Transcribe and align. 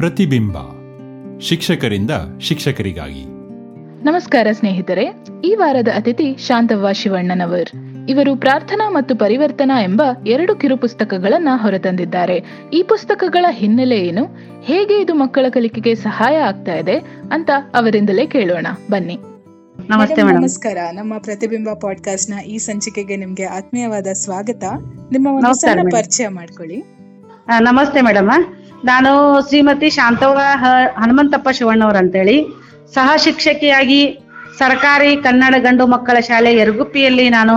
ಪ್ರತಿಬಿಂಬ. 0.00 0.56
ಶಿಕ್ಷಕರಿಂದ 1.40 2.10
ಶಿಕ್ಷಕರಿಗಾಗಿ. 2.40 3.24
ನಮಸ್ಕಾರ 4.04 4.46
ಸ್ನೇಹಿತರೆ 4.52 5.14
ಈ 5.44 5.54
ವಾರದ 5.54 5.88
ಅತಿಥಿ 5.88 6.36
ಶಾಂತವ್ವ 6.38 6.92
ಶಿವಣ್ಣನವರ್. 6.92 7.68
ಇವರು 8.08 8.36
ಪ್ರಾರ್ಥನಾ 8.36 8.90
ಮತ್ತು 8.90 9.16
ಪರಿವರ್ತನಾ 9.16 9.82
ಎಂಬ 9.82 10.02
ಎರಡು 10.26 10.56
ಕಿರು 10.56 10.76
ಪುಸ್ತಕಗಳನ್ನ 10.76 11.48
ಹೊರತಂದಿದ್ದಾರೆ. 11.54 12.44
ಈ 12.72 12.82
ಪುಸ್ತಕಗಳ 12.82 13.46
ಹಿನ್ನೆಲೆ 13.50 14.00
ಏನು? 14.00 14.24
ಹೇಗೆ 14.62 15.02
ಇದು 15.02 15.14
ಮಕ್ಕಳ 15.14 15.46
ಕಲಿಕೆಗೆ 15.48 15.94
ಸಹಾಯ 15.94 16.36
ಆಗ್ತಾ 16.36 16.74
ಇದೆ 16.74 16.94
ಅಂತ 17.32 17.50
ಅವರಿಂದಲೇ 17.74 18.26
ಕೇಳೋಣ. 18.26 18.66
ಬನ್ನಿ. 18.90 19.18
ನಮಸ್ತೆ 19.88 20.22
ನಮಸ್ಕಾರ. 20.22 20.76
ನಮ್ಮ 20.92 21.18
ಪ್ರತಿಬಿಂಬ 21.18 21.68
ಪಾಡ್ಕಾಸ್ಟ್ನ 21.80 22.34
ಈ 22.40 22.58
ಸಂಚಿಕೆಗೆ 22.58 23.16
ನಿಮ್ಗೆ 23.16 23.44
ಆತ್ಮೀಯವಾದ 23.44 24.06
ಸ್ವಾಗತ. 24.12 24.64
ನಿಮ್ಮ 25.12 25.26
ಒಂದು 25.26 25.54
ಸಣ್ಣ 25.54 25.88
ಪರಿಚಯ 25.92 26.28
ಮಾಡ್ಕೊಳ್ಳಿ. 26.28 26.82
ನಮಸ್ತೆ 27.60 28.00
ಮೇಡಮ್. 28.00 28.30
ನಾನು 28.88 29.10
ಶ್ರೀಮತಿ 29.48 29.88
ಶಾಂತವ್ವ 29.90 30.40
ಹನುಮಂತಪ್ಪ 31.00 31.48
ಶಿವಣ್ಣವ್ರ 31.58 31.96
ಅಂತೇಳಿ 31.96 32.36
ಸಹ 32.94 33.08
ಶಿಕ್ಷಕಿಯಾಗಿ 33.24 34.00
ಸರ್ಕಾರಿ 34.58 35.10
ಕನ್ನಡ 35.26 35.54
ಗಂಡು 35.58 35.84
ಮಕ್ಕಳ 35.86 36.16
ಶಾಲೆ 36.28 36.52
ಎರಗುಪ್ಪಿಯಲ್ಲಿ 36.62 37.26
ನಾನು 37.28 37.54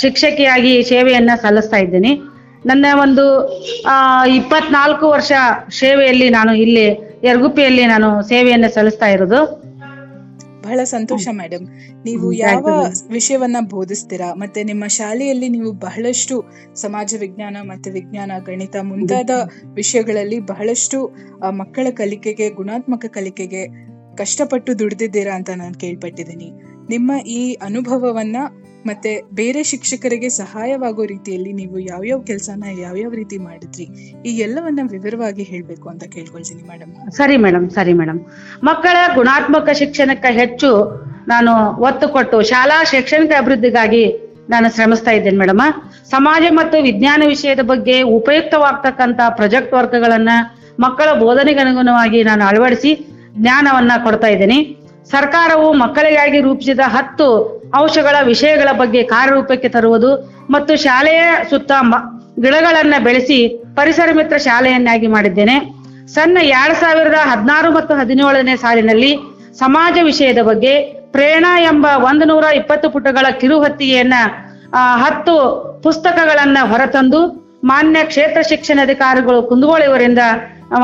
ಶಿಕ್ಷಕಿಯಾಗಿ 0.00 0.72
ಸೇವೆಯನ್ನ 0.82 1.30
ಸಲ್ಲಿಸ್ತಾ 1.42 1.76
ಇದ್ದೀನಿ. 1.76 2.12
ನನ್ನ 2.66 2.86
ಒಂದು 3.02 3.24
ಇಪ್ಪತ್ನಾಲ್ಕು 4.38 5.06
ವರ್ಷ 5.10 5.32
ಸೇವೆಯಲ್ಲಿ 5.80 6.28
ನಾನು 6.30 6.52
ಇಲ್ಲಿ 6.54 6.86
ಎರಗುಪ್ಪಿಯಲ್ಲಿ 7.30 7.84
ನಾನು 7.86 8.08
ಸೇವೆಯನ್ನ 8.28 8.66
ಸಲ್ಲಿಸ್ತಾ 8.74 9.06
ಇರೋದು. 9.06 9.40
ಬಹಳ 10.70 10.84
ಸಂತೋಷ 10.84 11.28
ಮೇಡಮ್ 11.32 11.64
ನೀವು 12.04 12.32
ಯಾವ. 12.32 12.64
ವಿಷಯವನ್ನ 13.10 13.56
ಬೋಧಿಸ್ತೀರಾ? 13.70 14.34
ಮತ್ತೆ 14.34 14.64
ನಿಮ್ಮ 14.64 14.84
ಶಾಲೆಯಲ್ಲಿ 14.86 15.48
ನೀವು 15.48 15.72
ಬಹಳಷ್ಟು 15.72 16.36
ಸಮಾಜ 16.74 17.14
ವಿಜ್ಞಾನ 17.20 17.56
ಮತ್ತೆ 17.62 17.90
ವಿಜ್ಞಾನ 17.90 18.32
ಗಣಿತ 18.46 18.76
ಮುಂತಾದ 18.82 19.30
ವಿಷಯಗಳಲ್ಲಿ 19.74 20.40
ಬಹಳಷ್ಟು 20.40 20.98
ಮಕ್ಕಳ 21.50 21.86
ಕಲಿಕೆಗೆ 21.90 22.50
ಗುಣಾತ್ಮಕ 22.50 23.04
ಕಲಿಕೆಗೆ 23.08 23.62
ಕಷ್ಟಪಟ್ಟು 24.16 24.78
ದುಡಿದಿದ್ದೀರಾ 24.78 25.34
ಅಂತ 25.34 25.50
ನಾನು 25.56 25.74
ಕೇಳ್ಪಟ್ಟಿದ್ದೀನಿ. 25.74 26.48
ನಿಮ್ಮ 26.90 27.12
ಈ 27.26 27.42
ಅನುಭವವನ್ನ 27.62 28.36
ಮತ್ತೆ 28.86 29.10
ಬೇರೆ 29.32 29.62
ಶಿಕ್ಷಕರಿಗೆ 29.62 30.28
ಸಹಾಯವಾಗೋ 30.30 31.04
ರೀತಿಯಲ್ಲಿ 31.04 31.52
ನೀವು 31.52 31.78
ಯಾವ್ಯಾವ 31.84 32.20
ಕೆಲಸನ 32.20 32.64
ಯಾವ್ಯಾವ 32.78 33.12
ರೀತಿ 33.12 33.38
ಮಾಡಿದ್ರಿ? 33.38 33.86
ಈ 34.26 34.38
ಎಲ್ಲವನ್ನ 34.38 34.80
ವಿವರವಾಗಿ 34.90 35.42
ಹೇಳ್ಬೇಕು 35.42 35.88
ಅಂತ 35.88 36.04
ಕೇಳ್ಕೊಳ್ತೀನಿ 36.04 36.62
ಮೇಡಮ್ 36.68 36.92
ಸರಿ 37.10 37.36
ಮೇಡಮ್ 37.36 37.70
ಸರಿ 37.70 37.92
ಮೇಡಮ್ 37.92 38.20
ಮಕ್ಕಳ 38.64 38.96
ಗುಣಾತ್ಮಕ 39.14 39.68
ಶಿಕ್ಷಣಕ್ಕೆ 39.72 40.32
ಹೆಚ್ಚು 40.32 40.70
ನಾನು 41.28 41.52
ಒತ್ತು 41.80 42.08
ಕೊಟ್ಟು 42.08 42.42
ಶಾಲಾ 42.42 42.84
ಶೈಕ್ಷಣಿಕ 42.84 43.32
ಅಭಿವೃದ್ಧಿಗಾಗಿ 43.38 44.04
ನಾನು 44.48 44.68
ಶ್ರಮಿಸ್ತಾ 44.74 45.10
ಇದ್ದೇನೆ 45.10 45.38
ಮೇಡಮ್ 45.38 45.60
ಸಮಾಜ 46.10 46.42
ಮತ್ತು 46.50 46.82
ವಿಜ್ಞಾನ 46.82 47.22
ವಿಷಯದ 47.26 47.60
ಬಗ್ಗೆ 47.62 48.02
ಉಪಯುಕ್ತವಾಗ್ತಕ್ಕಂತ 48.16 49.20
ಪ್ರಾಜೆಕ್ಟ್ 49.36 49.74
ವರ್ಕ್ಗಳನ್ನ 49.74 50.30
ಮಕ್ಕಳ 50.80 51.12
ಬೋಧನೆಗೆ 51.18 51.60
ಅನುಗುಣವಾಗಿ 51.60 52.22
ನಾನು 52.22 52.44
ಅಳವಡಿಸಿ 52.44 52.90
ಜ್ಞಾನವನ್ನ 53.38 53.92
ಕೊಡ್ತಾ 54.04 54.28
ಇದ್ದೀನಿ. 54.28 54.58
ಸರ್ಕಾರವು 55.10 55.72
ಮಕ್ಕಳಿಗಾಗಿ 55.72 56.40
ರೂಪಿಸಿದ 56.40 56.82
ಹತ್ತು 56.86 57.26
ಅಂಶಗಳ 57.78 58.16
ವಿಷಯಗಳ 58.22 58.70
ಬಗ್ಗೆ 58.72 59.02
ಕಾರ್ಯರೂಪಕ್ಕೆ 59.12 59.68
ತರುವುದು 59.68 60.10
ಮತ್ತು 60.50 60.72
ಶಾಲೆಯ 60.76 61.20
ಸುತ್ತ 61.50 61.72
ಗಿಡಗಳನ್ನ 62.44 62.94
ಬೆಳೆಸಿ 63.06 63.38
ಪರಿಸರ 63.76 64.08
ಮಿತ್ರ 64.12 64.36
ಶಾಲೆಯನ್ನಾಗಿ 64.38 65.06
ಮಾಡಿದ್ದೇನೆ. 65.06 65.56
ಸಣ್ಣ 66.14 66.38
ಎರಡ್ 66.52 66.76
ಸಾವಿರದ 66.76 67.18
ಹದಿನಾರು 67.30 67.68
ಮತ್ತು 67.70 67.92
ಹದಿನೇಳನೇ 67.94 68.56
ಸಾಲಿನಲ್ಲಿ 68.56 69.10
ಸಮಾಜ 69.58 69.96
ವಿಷಯದ 70.02 70.40
ಬಗ್ಗೆ 70.42 70.72
ಪ್ರೇರಣಾ 71.12 71.52
ಎಂಬ 71.60 71.86
ಒಂದು 72.10 72.24
ನೂರ 72.24 72.44
ಇಪ್ಪತ್ತು 72.60 72.90
ಪುಟಗಳ 72.90 73.26
ಕಿರುಹತ್ತಿಗೆಯನ್ನ 73.40 74.14
ಹತ್ತು 75.04 75.34
ಪುಸ್ತಕಗಳನ್ನ 75.82 76.58
ಹೊರತಂದು 76.62 77.20
ಮಾನ್ಯ 77.64 78.02
ಕ್ಷೇತ್ರ 78.04 78.40
ಶಿಕ್ಷಣಾಧಿಕಾರಿಗಳು 78.42 79.42
ಕುಂದಗೋಳಿಯವರಿಂದ 79.42 80.22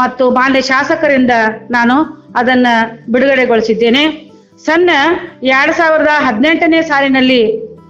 ಮತ್ತು 0.01 0.25
ಮಾನ್ಯ 0.31 0.61
ಶಾಸಕರಿಂದ 0.63 1.35
ನಾನು 1.71 1.97
ಅದನ್ನ 2.35 2.67
ಬಿಡುಗಡೆಗೊಳಿಸಿದ್ದೇನೆ. 3.09 4.03
ಸಣ್ಣ 4.67 4.91
ಎರಡ್ 5.43 5.73
ಸಾವಿರದ 5.73 6.09
ಹದಿನೆಂಟನೇ 6.27 6.83
ಸಾಲಿನಲ್ಲಿ 6.83 7.43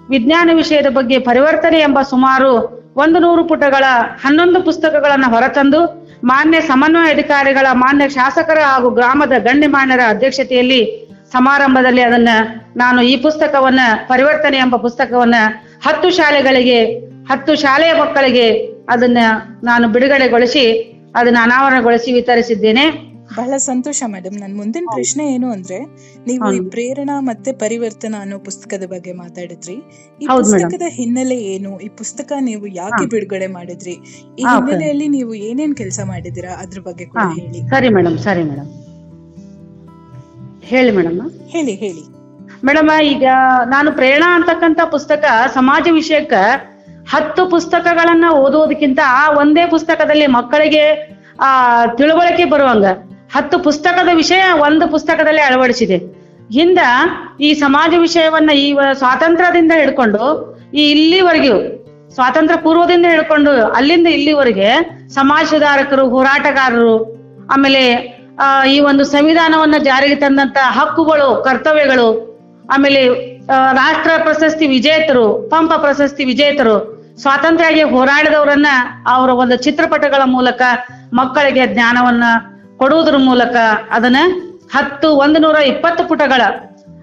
ವಿಜ್ಞಾನ 0.09 0.51
ವಿಷಯದ 0.55 0.87
ಬಗ್ಗೆ 0.91 1.19
ಪರಿವರ್ತನೆ 1.19 1.79
ಎಂಬ 1.79 2.03
ಸುಮಾರು 2.03 2.51
ಒಂದು 2.97 3.19
ನೂರು 3.19 3.45
ಪುಟಗಳ 3.45 3.85
ಹನ್ನೊಂದು 4.25 4.63
ಪುಸ್ತಕಗಳನ್ನು 4.63 5.29
ಹೊರತಂದು 5.35 5.81
ಮಾನ್ಯ 6.25 6.61
ಸಮನ್ವಯ 6.61 7.13
ಅಧಿಕಾರಿಗಳ, 7.13 7.67
ಮಾನ್ಯ 7.73 8.09
ಶಾಸಕರ 8.09 8.59
ಹಾಗೂ 8.59 8.91
ಗ್ರಾಮದ 8.91 9.33
ಗಣ್ಯಮಾನ್ಯರ 9.39 10.01
ಅಧ್ಯಕ್ಷತೆಯಲ್ಲಿ 10.09 10.81
ಸಮಾರಂಭದಲ್ಲಿ 11.33 12.03
ಅದನ್ನ 12.03 12.29
ನಾನು 12.77 13.03
ಈ 13.03 13.17
ಪುಸ್ತಕವನ್ನ, 13.17 13.81
ಪರಿವರ್ತನೆ 14.09 14.57
ಎಂಬ 14.57 14.77
ಪುಸ್ತಕವನ್ನ 14.77 15.35
ಹತ್ತು 15.87 16.11
ಶಾಲೆಗಳಿಗೆ, 16.11 16.85
ಹತ್ತು 17.31 17.55
ಶಾಲೆಯ 17.55 17.93
ಮಕ್ಕಳಿಗೆ 17.93 18.49
ಅದನ್ನ 18.89 19.19
ನಾನು 19.65 19.89
ಬಿಡುಗಡೆಗೊಳಿಸಿ, 19.89 20.65
ಅದನ್ನ 21.17 21.39
ಅನಾವರಣಗೊಳಿಸಿ 21.43 22.13
ವಿತರಿಸಿದ್ದೇನೆ. 22.13 23.16
ಬಹಳ 23.35 23.57
ಸಂತೋಷ 23.57 24.03
ಮೇಡಮ್ 24.07 24.37
ನನ್ 24.41 24.55
ಮುಂದಿನ 24.57 24.85
ಪ್ರಶ್ನೆ 24.95 25.35
ಏನು 25.35 25.53
ಅಂದ್ರೆ 25.53 25.79
ನೀವು 26.27 26.53
ಈ 26.53 26.61
ಪ್ರೇರಣಾ 26.71 27.21
ಮತ್ತೆ 27.21 27.53
ಪರಿವರ್ತನ 27.53 28.15
ಅನ್ನೋ 28.21 28.39
ಪುಸ್ತಕದ 28.39 28.85
ಬಗ್ಗೆ 28.87 29.13
ಮಾತಾಡಿದ್ರಿ. 29.13 29.77
ಈ 30.23 30.27
ಪುಸ್ತಕದ 30.27 30.83
ಹಿನ್ನೆಲೆ 30.89 31.39
ಏನು? 31.45 31.81
ಈ 31.81 31.89
ಪುಸ್ತಕ 31.89 32.33
ನೀವು 32.41 32.67
ಯಾಕೆ. 32.67 33.07
ಬಿಡುಗಡೆ 33.07 33.47
ಮಾಡಿದ್ರಿ? 33.47 33.95
ಈ 34.39 34.43
ಹಿನ್ನೆಲೆಯಲ್ಲಿ 34.43 35.09
ನೀವು 35.09 35.35
ಏನೇನ್ 35.35 35.77
ಕೆಲಸ 35.77 36.01
ಮಾಡಿದಿರಾ 36.05 36.53
ಅದ್ರ 36.55 36.81
ಬಗ್ಗೆ 36.81 37.05
ಕೂಡ 37.05 37.25
ಹೇಳಿ. 37.39 37.61
ಸರಿ 37.69 37.89
ಮೇಡಮ್ 37.89 38.19
ಸರಿ 38.19 38.43
ಮೇಡಮ್ 38.43 38.71
ಹೇಳಿ 40.65 40.91
ಮೇಡಮ್ 40.91 41.19
ಹೇಳಿ 41.49 41.75
ಹೇಳಿ. 41.75 42.05
ಮೇಡಮ್ 42.65 42.91
ಈಗ 43.03 43.25
ನಾನು 43.65 43.93
ಪ್ರೇರಣಾ 43.93 44.35
ಅಂತಕ್ಕಂತ 44.35 44.81
ಪುಸ್ತಕ 44.91 45.25
ಸಮಾಜ 45.55 45.89
ವಿಷಯಕ್ಕ 45.93 46.35
ಹತ್ತು 47.09 47.51
ಪುಸ್ತಕಗಳನ್ನ 47.51 48.25
ಓದೋದಕ್ಕಿಂತ 48.35 49.01
ಆ 49.05 49.31
ಒಂದೇ 49.31 49.67
ಪುಸ್ತಕದಲ್ಲಿ 49.67 50.27
ಮಕ್ಕಳಿಗೆ 50.27 50.85
ಆ 51.41 51.51
ತಿಳುವಳಿಕೆ 51.87 52.45
ಬರುವಂಗ 52.45 52.87
ಹತ್ತು 53.37 53.57
ಪುಸ್ತಕದ 53.69 54.11
ವಿಷಯ 54.23 54.43
ಒಂದು 54.69 54.85
ಪುಸ್ತಕದಲ್ಲಿ 54.95 55.43
ಅಳವಡಿಸಿದೆ. 55.49 55.99
ಹಿಂದ 56.59 56.81
ಈ 57.47 57.49
ಸಮಾಜ 57.65 57.93
ವಿಷಯವನ್ನ 58.07 58.51
ಈ 58.65 58.67
ಸ್ವಾತಂತ್ರ್ಯದಿಂದ 59.01 59.73
ಹಿಡ್ಕೊಂಡು 59.81 60.25
ಈ 60.81 60.85
ಇಲ್ಲಿವರೆಗೂ 60.95 61.57
ಸ್ವಾತಂತ್ರ್ಯ 62.17 62.59
ಪೂರ್ವದಿಂದ 62.65 63.07
ಹಿಡ್ಕೊಂಡು 63.13 63.53
ಅಲ್ಲಿಂದ 63.79 64.09
ಇಲ್ಲಿವರೆಗೆ 64.19 64.69
ಸಮಾಜ 65.15 65.45
ಸುಧಾರಕರು, 65.53 66.05
ಹೋರಾಟಗಾರರು, 66.15 66.95
ಆಮೇಲೆ 67.55 67.83
ಈ 68.75 68.77
ಒಂದು 68.91 69.05
ಸಂವಿಧಾನವನ್ನ 69.15 69.77
ಜಾರಿಗೆ 69.89 70.17
ತಂದಂತ 70.17 70.59
ಹಕ್ಕುಗಳು, 70.79 71.29
ಕರ್ತವ್ಯಗಳು, 71.47 72.09
ಆಮೇಲೆ 72.75 73.01
ರಾಷ್ಟ್ರ 73.81 74.13
ಪ್ರಶಸ್ತಿ 74.27 74.67
ವಿಜೇತರು, 74.67 75.27
ಪಂಪ 75.53 75.73
ಪ್ರಶಸ್ತಿ 75.85 76.25
ವಿಜೇತರು, 76.25 76.77
ಸ್ವಾತಂತ್ರ್ಯಗೆ 77.23 77.85
ಹೋರಾಡಿದವರನ್ನ 77.95 78.71
ಅವರ 79.15 79.31
ಒಂದು 79.43 79.57
ಚಿತ್ರಪಟಗಳ 79.57 80.23
ಮೂಲಕ 80.37 80.63
ಮಕ್ಕಳಿಗೆ 81.13 81.65
ಜ್ಞಾನವನ್ನ 81.75 82.25
ಕೊಡುವುದರ 82.81 83.17
ಮೂಲಕ 83.17 83.57
ಅದನ್ನ 83.91 84.19
ಹತ್ತು 84.75 85.09
ಒಂದು 85.25 85.39
ನೂರ 85.39 85.57
ಇಪ್ಪತ್ತು 85.73 86.09
ಪುಟಗಳ 86.09 86.43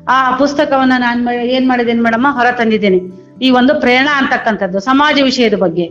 ಆ 0.09 0.17
ಪುಸ್ತಕವನ್ನ 0.37 0.93
ನಾನು 0.97 1.31
ಏನ್ 1.55 1.67
ಮಾಡಿದ್ದೇನೆ 1.69 2.01
ಮೇಡಮ್ 2.01 2.25
ಹೊರ 2.37 2.47
ತಂದಿದ್ದೇನೆ 2.57 2.99
ಈ 3.41 3.49
ಒಂದು 3.49 3.73
ಪ್ರೇರಣಾ 3.81 4.13
ಅಂತಕ್ಕಂಥದ್ದು, 4.17 4.79
ಸಮಾಜ 4.79 5.15
ವಿಷಯದ 5.21 5.55
ಬಗ್ಗೆ. 5.55 5.85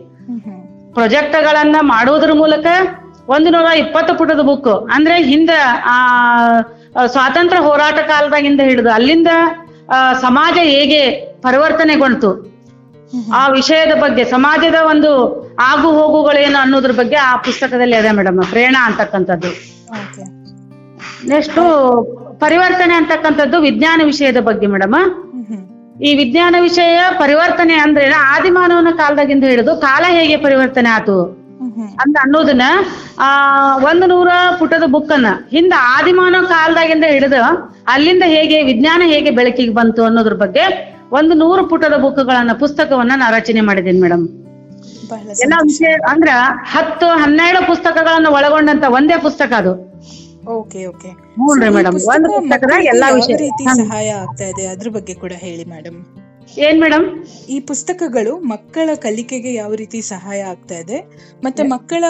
ಪ್ರೊಜೆಕ್ಟ್ 0.94 1.36
ಗಳನ್ನ 1.44 1.76
ಮಾಡುವುದರ 1.80 2.32
ಮೂಲಕ 2.32 2.66
ಒಂದು 3.28 3.50
ನೂರ 3.50 3.68
ಇಪ್ಪತ್ತು 3.82 4.12
ಪುಟದ 4.14 4.40
ಬುಕ್ 4.40 4.72
ಅಂದ್ರೆ 4.94 5.16
ಹಿಂದ 5.22 5.50
ಆ 5.94 5.96
ಸ್ವಾತಂತ್ರ್ಯ 7.06 7.60
ಹೋರಾಟ 7.62 7.98
ಕಾಲದಾಗಿಂದ 8.08 8.60
ಹಿಡಿದು 8.60 8.90
ಅಲ್ಲಿಂದ 8.90 9.30
ಸಮಾಜ 10.20 10.56
ಹೇಗೆ 10.62 11.02
ಪರಿವರ್ತನೆಗೊಂಡ್ತು. 11.42 12.30
ಆ 13.32 13.48
ವಿಷಯದ 13.48 13.94
ಬಗ್ಗೆ 14.00 14.24
ಸಮಾಜದ 14.24 14.74
ಒಂದು 14.90 15.10
ಆಗು 15.58 15.88
ಹೋಗುಗಳೇನು 15.90 16.58
ಅನ್ನೋದ್ರ 16.58 16.90
ಬಗ್ಗೆ 16.90 17.16
ಆ 17.16 17.36
ಪುಸ್ತಕದಲ್ಲಿ 17.36 17.96
ಅದೇ 17.96 18.10
ಮೇಡಮ್ 18.10 18.42
ಪ್ರೇರಣಾ 18.42 18.86
ಅಂತಕ್ಕಂಥದ್ದು. 18.86 19.48
ನೆಕ್ಸ್ಟ್ 21.28 21.58
ಪರಿವರ್ತನೆ 22.40 22.94
ಅಂತಕ್ಕಂಥದ್ದು 22.94 23.60
ವಿಜ್ಞಾನ 23.60 24.00
ವಿಷಯದ 24.04 24.36
ಬಗ್ಗೆ 24.40 24.66
ಮೇಡಮ್. 24.66 24.94
ಈ 26.02 26.14
ವಿಜ್ಞಾನ 26.14 26.54
ವಿಷಯ 26.60 27.00
ಪರಿವರ್ತನೆ 27.18 27.74
ಅಂದ್ರೆ 27.74 28.10
ಆದಿಮಾನವನ 28.10 28.88
ಕಾಲದಾಗಿಂದ 28.96 29.44
ಹಿಡಿದು 29.44 29.80
ಕಾಲ 29.80 30.04
ಹೇಗೆ 30.08 30.36
ಪರಿವರ್ತನೆ 30.36 30.88
ಆತು? 30.88 31.42
ಅಂತ 32.00 32.16
ಅನ್ನೋದನ್ನ 32.20 32.62
ಆ 33.18 33.28
ಒಂದು 33.76 34.06
ನೂರ 34.06 34.28
ಪುಟದ 34.58 34.82
ಬುಕ್ 34.86 35.12
ಅನ್ನ 35.12 35.26
ಹಿಂದ 35.50 35.72
ಆದಿಮಾನವ 35.78 36.44
ಕಾಲದಾಗಿಂದ 36.44 37.04
ಹಿಡಿದು 37.04 37.42
ಅಲ್ಲಿಂದ 37.88 38.22
ಹೇಗೆ 38.26 38.62
ವಿಜ್ಞಾನ 38.62 39.02
ಹೇಗೆ 39.04 39.30
ಬೆಳಕಿಗೆ 39.30 39.74
ಬಂತು 39.74 40.04
ಅನ್ನೋದ್ರ 40.04 40.32
ಬಗ್ಗೆ 40.32 40.92
ಒಂದು 41.12 41.34
ನೂರು 41.34 41.68
ಪುಟದ 41.68 41.96
ಬುಕ್ಗಳನ್ನ 42.00 42.50
ಪುಸ್ತಕವನ್ನ 42.60 43.12
ನಾ 43.16 43.30
ರಚನೆ 43.30 43.60
ಮಾಡಿದ್ದೇನೆ 43.60 44.00
ಮೇಡಮ್. 44.00 44.28
ಎಲ್ಲ 45.42 45.54
ವಿಷಯ 45.62 45.92
ಅಂದ್ರ 46.08 46.28
ಹತ್ತು 46.64 47.06
ಹನ್ನೆರಡು 47.06 47.66
ಪುಸ್ತಕಗಳನ್ನ 47.66 48.26
ಒಳಗೊಂಡಂತ 48.30 48.84
ಒಂದೇ 48.88 49.16
ಪುಸ್ತಕ 49.22 49.52
ಅದು. 49.52 49.72
Okay 50.50 50.86
okay. 50.86 51.08
ಹ್ಞೂನ್ರಿ 51.08 51.68
ಮೇಡಮ್ 51.68 51.94
ಒಂದು 51.94 52.28
ಪುಸ್ತಕದಾಗ 52.28 52.50
ಮಕ್ಕಳಿಗೆ 52.50 52.88
ಎಲ್ಲಾ 52.88 53.08
ವಿಷಯ. 53.10 53.36
ರೀತಿ 53.36 53.64
ಸಹಾಯ 53.64 54.08
ಆಗ್ತಾ 54.10 54.44
ಇದೆ 54.44 54.66
ಅದ್ರ 54.66 54.88
ಬಗ್ಗೆ 54.88 55.14
ಕೂಡ 55.14 55.32
ಹೇಳಿ 55.36 55.64
ಮೇಡಮ್. 55.64 55.98
ಏನ್ 56.58 56.80
ಮೇಡಮ್? 56.80 57.04
ಈ 57.48 57.60
ಪುಸ್ತಕಗಳು 57.60 58.38
ಮಕ್ಕಳ 58.38 58.90
ಕಲಿಕೆಗೆ 58.94 59.54
ಯಾವ 59.54 59.74
ರೀತಿ 59.74 60.02
ಸಹಾಯ 60.02 60.40
ಆಗ್ತಾ 60.42 60.74
ಇದೆ 60.74 60.98
ಮತ್ತೆ 61.44 61.62
ಮಕ್ಕಳ 61.62 62.04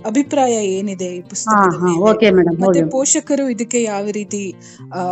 ಅಭಿಪ್ರಾಯ 0.00 0.54
ಏನಿದೆ 0.74 1.08
ಈ 1.10 1.20
ಪುಸ್ತಕದ 1.30 2.32
ಮತ್ತೆ 2.60 2.82
ಪೋಷಕರು 2.92 3.44
ಇದಕ್ಕೆ 3.54 3.78
ಯಾವ 3.84 4.04
ರೀತಿ 4.16 4.42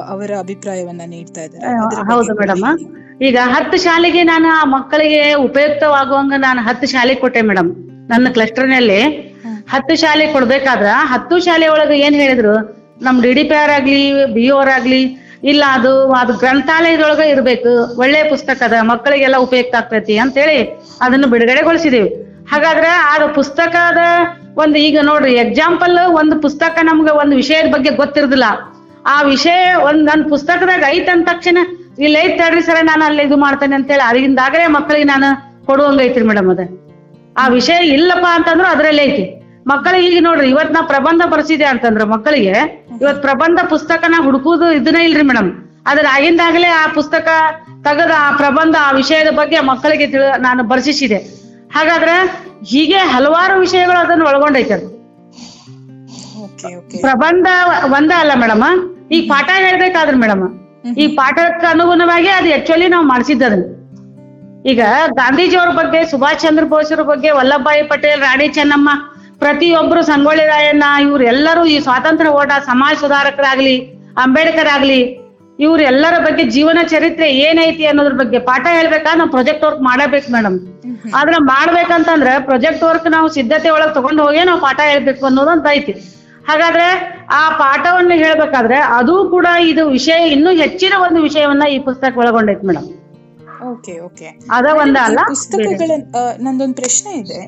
ಅವರ 0.08 0.30
ಅಭಿಪ್ರಾಯವನ್ನ 0.42 1.02
ನೀಡ್ತಾ 1.12 1.42
ಇದ್ದಾರೆ? 1.46 1.72
ಹೌದು 2.10 2.34
ಮೇಡಮ್ 2.40 2.64
ಈಗ 3.22 3.36
ಹತ್ತು 3.54 3.76
ಶಾಲೆಗೆ 3.84 4.22
ನಾನು 4.30 4.48
ಆ 4.54 4.62
ಮಕ್ಕಳಿಗೆ 4.72 5.22
ಉಪಯುಕ್ತವಾಗುವಂಗ 5.44 6.34
ನಾನು 6.40 6.60
ಹತ್ತು 6.62 6.86
ಶಾಲೆ 6.92 7.14
ಕೊಟ್ಟೆ 7.22 7.42
ಮೇಡಮ್ 7.48 7.70
ನನ್ನ 8.10 8.26
ಕ್ಲಸ್ಟರ್ನಲ್ಲಿ 8.34 9.00
ಹ್ಮ್. 9.42 9.58
ಹತ್ತು 9.70 9.94
ಶಾಲೆ 10.02 10.24
ಕೊಡ್ಬೇಕಾದ್ರ 10.32 10.88
ಹತ್ತು 11.12 11.36
ಶಾಲೆ 11.44 11.66
ಒಳಗ 11.68 11.92
ಏನ್ 12.04 12.16
ಹೇಳಿದ್ರು? 12.20 12.54
ನಮ್ 13.02 13.16
ಡಿ 13.22 13.30
ಡಿ 13.36 13.44
ಪಿ 13.44 13.56
ಆರ್ 13.56 13.72
ಆಗ್ಲಿ 13.76 14.00
ಬಿ 14.34 14.44
ಓರ್ 14.56 14.70
ಆಗ್ಲಿ 14.70 15.02
ಇಲ್ಲ 15.44 15.62
ಅದು 15.76 15.92
ಅದು 16.18 16.32
ಗ್ರಂಥಾಲಯದೊಳಗ 16.42 17.22
ಇರ್ಬೇಕು. 17.32 17.72
ಒಳ್ಳೆ 18.02 18.20
ಪುಸ್ತಕ 18.30 18.58
ಅದ 18.68 18.76
ಮಕ್ಕಳಿಗೆಲ್ಲ 18.90 19.38
ಉಪಯುಕ್ತ 19.46 19.74
ಆಗ್ತೈತಿ 19.80 20.14
ಅಂತೇಳಿ 20.24 20.58
ಅದನ್ನು 21.00 21.28
ಬಿಡುಗಡೆಗೊಳಿಸಿದೀವಿ. 21.32 22.10
ಹಾಗಾದ್ರೆ 22.50 22.90
ಆ 23.04 23.14
ಪುಸ್ತಕದ 23.34 24.00
ಒಂದು 24.62 24.76
ಈಗ 24.86 24.98
ನೋಡ್ರಿ 25.10 25.32
ಎಕ್ಸಾಂಪಲ್ 25.44 25.96
ಒಂದು 26.20 26.34
ಪುಸ್ತಕ 26.44 26.78
ನಮ್ಗೆ 26.88 27.12
ಒಂದು 27.22 27.34
ವಿಷಯದ 27.42 27.68
ಬಗ್ಗೆ 27.74 27.90
ಗೊತ್ತಿರದಿಲ್ಲ. 28.02 28.46
ಆ 29.14 29.16
ವಿಷಯ 29.32 29.60
ಒಂದ್ 29.88 30.02
ನನ್ 30.10 30.22
ಪುಸ್ತಕದಾಗ 30.32 30.82
ಐತ್ 30.96 31.10
ಅಂದ 31.14 31.24
ತಕ್ಷಣ, 31.30 31.58
ಇಲ್ಲಿ 32.04 32.18
ಐತ್ 32.24 32.36
ತಡ್ರಿ 32.40 32.62
ಸರ, 32.68 32.78
ನಾನು 32.90 33.02
ಅಲ್ಲಿ 33.08 33.22
ಇದು 33.28 33.36
ಮಾಡ್ತೇನೆ 33.44 33.74
ಅಂತೇಳಿ 33.78 34.04
ಅಲ್ಲಿಂದಾಗಲೇ 34.10 34.66
ಮಕ್ಕಳಿಗೆ 34.76 35.08
ನಾನು 35.12 35.28
ಕೊಡುವಂಗ 35.68 36.00
ಐತ್ರಿ 36.06 36.24
ಮೇಡಮ್ 36.30 36.48
ಅದ. 36.54 36.62
ಆ 37.42 37.44
ವಿಷಯ 37.58 37.78
ಇಲ್ಲಪ್ಪ 37.96 38.26
ಅಂತಂದ್ರು 38.36 38.66
ಅದ್ರಲ್ಲಿ 38.74 39.02
ಐತಿ. 39.08 39.24
ಮಕ್ಕಳಿಗೆ 39.72 40.06
ಈಗ 40.12 40.20
ನೋಡ್ರಿ, 40.28 40.46
ಇವತ್ 40.54 40.72
ನಾ 40.76 40.80
ಪ್ರಬಂಧ 40.94 41.22
ಬರ್ಸಿದೆ 41.34 41.66
ಅಂತಂದ್ರ 41.72 42.04
ಮಕ್ಕಳಿಗೆ, 42.14 42.54
ಇವತ್ 43.02 43.20
ಪ್ರಬಂಧ 43.26 43.58
ಪುಸ್ತಕನ 43.74 44.16
ಹುಡುಕುದು 44.26 44.66
ಇದನ್ನ 44.78 45.02
ಇಲ್ರಿ 45.08 45.24
ಮೇಡಮ್ 45.30 45.50
ಅದ್ರ 45.90 46.04
ಆಗಿಂದಾಗಲೇ 46.16 46.68
ಆ 46.82 46.84
ಪುಸ್ತಕ 46.98 47.28
ತೆಗೆದ 47.86 48.12
ಆ 48.26 48.28
ಪ್ರಬಂಧ 48.42 48.74
ಆ 48.88 48.90
ವಿಷಯದ 49.00 49.30
ಬಗ್ಗೆ 49.40 49.58
ಮಕ್ಕಳಿಗೆ 49.70 50.06
ತಿಳ, 50.12 50.24
ನಾನು 50.46 50.62
ಬರ್ಸಿಸಿದೆ. 50.72 51.18
ಹಾಗಾದ್ರೆ 51.76 52.16
ಹೀಗೆ 52.64 53.00
ಹಲವಾರು 53.12 53.54
ವಿಷಯಗಳು 53.60 53.98
ಅದನ್ನ 54.00 54.22
ಒಳಗೊಂಡೈತೆ 54.28 54.74
ಅದು. 54.74 54.88
ಪ್ರಬಂಧ 57.04 57.46
ಒಂದ 57.94 58.12
ಅಲ್ಲ 58.20 58.32
ಮೇಡಮ್ 58.42 58.64
ಈ 59.12 59.20
ಪಾಠ 59.28 59.48
ಹೇಳ್ಬೇಕಾದ್ರೆ 59.58 60.16
ಮೇಡಮ್ 60.16 60.44
ಈ 60.96 61.06
ಪಾಠಕ್ಕೆ 61.16 61.66
ಅನುಗುಣವಾಗಿ 61.66 62.30
ಅದು 62.30 62.48
ಆಕ್ಚುಲಿ 62.54 62.86
ನಾವು 62.88 63.06
ಮಾಡಿಸಿದ್ದು 63.06 63.44
ಅದನ್ನ 63.46 63.64
ಈಗ 64.70 64.82
ಗಾಂಧೀಜಿಯವ್ರ 65.16 65.72
ಬಗ್ಗೆ 65.78 66.00
ಸುಭಾಷ್ 66.10 66.42
ಚಂದ್ರ 66.42 66.64
ಬೋಸ್ರ 66.64 67.02
ಬಗ್ಗೆ 67.08 67.30
ವಲ್ಲಭಾಯಿ 67.30 67.82
ಪಟೇಲ್ 67.88 68.22
ರಾಣಿ 68.22 68.46
ಚೆನ್ನಮ್ಮ 68.54 68.90
ಪ್ರತಿಯೊಬ್ರು 69.38 70.02
ಸಂಗೊಳ್ಳಿ 70.04 70.44
ರಾಯಣ್ಣ 70.46 70.84
ಇವ್ರೆಲ್ಲರೂ 71.04 71.62
ಈ 71.66 71.78
ಸ್ವಾತಂತ್ರ್ಯ 71.80 72.30
ಹೋರಾಟ 72.30 72.62
ಸಮಾಜ 72.66 72.94
ಸುಧಾರಕರಾಗ್ಲಿ 73.00 73.76
ಅಂಬೇಡ್ಕರ್ 74.18 74.70
ಆಗ್ಲಿ 74.74 75.00
ಇವ್ರ 75.58 75.80
ಎಲ್ಲರ 75.88 76.16
ಬಗ್ಗೆ 76.24 76.44
ಜೀವನ 76.54 76.78
ಚರಿತ್ರೆ 76.88 77.26
ಏನೈತಿ 77.42 77.84
ಅನ್ನೋದ್ರ 77.86 78.14
ಬಗ್ಗೆ 78.20 78.38
ಪಾಠ 78.48 78.64
ಹೇಳ್ಬೇಕಾ? 78.76 79.10
ನಾವು 79.14 79.30
ಪ್ರೊಜೆಕ್ಟ್ 79.30 79.64
ವರ್ಕ್ 79.66 79.82
ಮಾಡಬೇಕು 79.82 80.28
ಮೇಡಮ್ 80.32 80.56
ಆದ್ರೆ 81.14 81.38
ಮಾಡ್ಬೇಕಂತಂದ್ರೆ 81.50 82.32
ಪ್ರೊಜೆಕ್ಟ್ 82.48 82.84
ವರ್ಕ್ 82.84 83.06
ನಾವು 83.08 83.28
ಸಿದ್ಧತೆ 83.36 83.70
ಒಳಗ್ 83.70 83.94
ತಗೊಂಡ್ 83.94 84.20
ಹೋಗಿ 84.20 84.42
ನಾವು 84.44 84.60
ಪಾಠ 84.60 84.80
ಹೇಳ್ಬೇಕು 84.90 85.22
ಅನ್ನೋದಂತ 85.26 85.66
ಐತಿ. 85.70 85.94
ಹಾಗಾದ್ರೆ 86.44 86.86
ಆ 87.32 87.42
ಪಾಠವನ್ನು 87.60 88.16
ಹೇಳ್ಬೇಕಾದ್ರೆ 88.22 88.78
ಅದು 88.96 89.14
ಕೂಡ 89.30 89.46
ಇದು 89.70 89.82
ವಿಷಯ 89.90 90.18
ಇನ್ನೂ 90.34 90.50
ಹೆಚ್ಚಿನ 90.58 90.94
ಒಂದು 91.04 91.20
ವಿಷಯವನ್ನ 91.22 91.66
ಈ 91.70 91.78
ಪುಸ್ತಕ 91.86 92.18
ಒಳಗೊಂಡೈತಿ 92.22 92.66
ಮೇಡಮ್ 92.66 92.88
ಅದ 94.50 94.66
ಒಂದ 94.82 94.96
ಅಲ್ಲ 95.06 95.20
ಪುಸ್ತಕಗಳ 95.28 95.92
ನಂದೊಂದು 96.38 96.76
ಪ್ರಶ್ನೆ 96.80 97.12
ಇದೆ. 97.20 97.40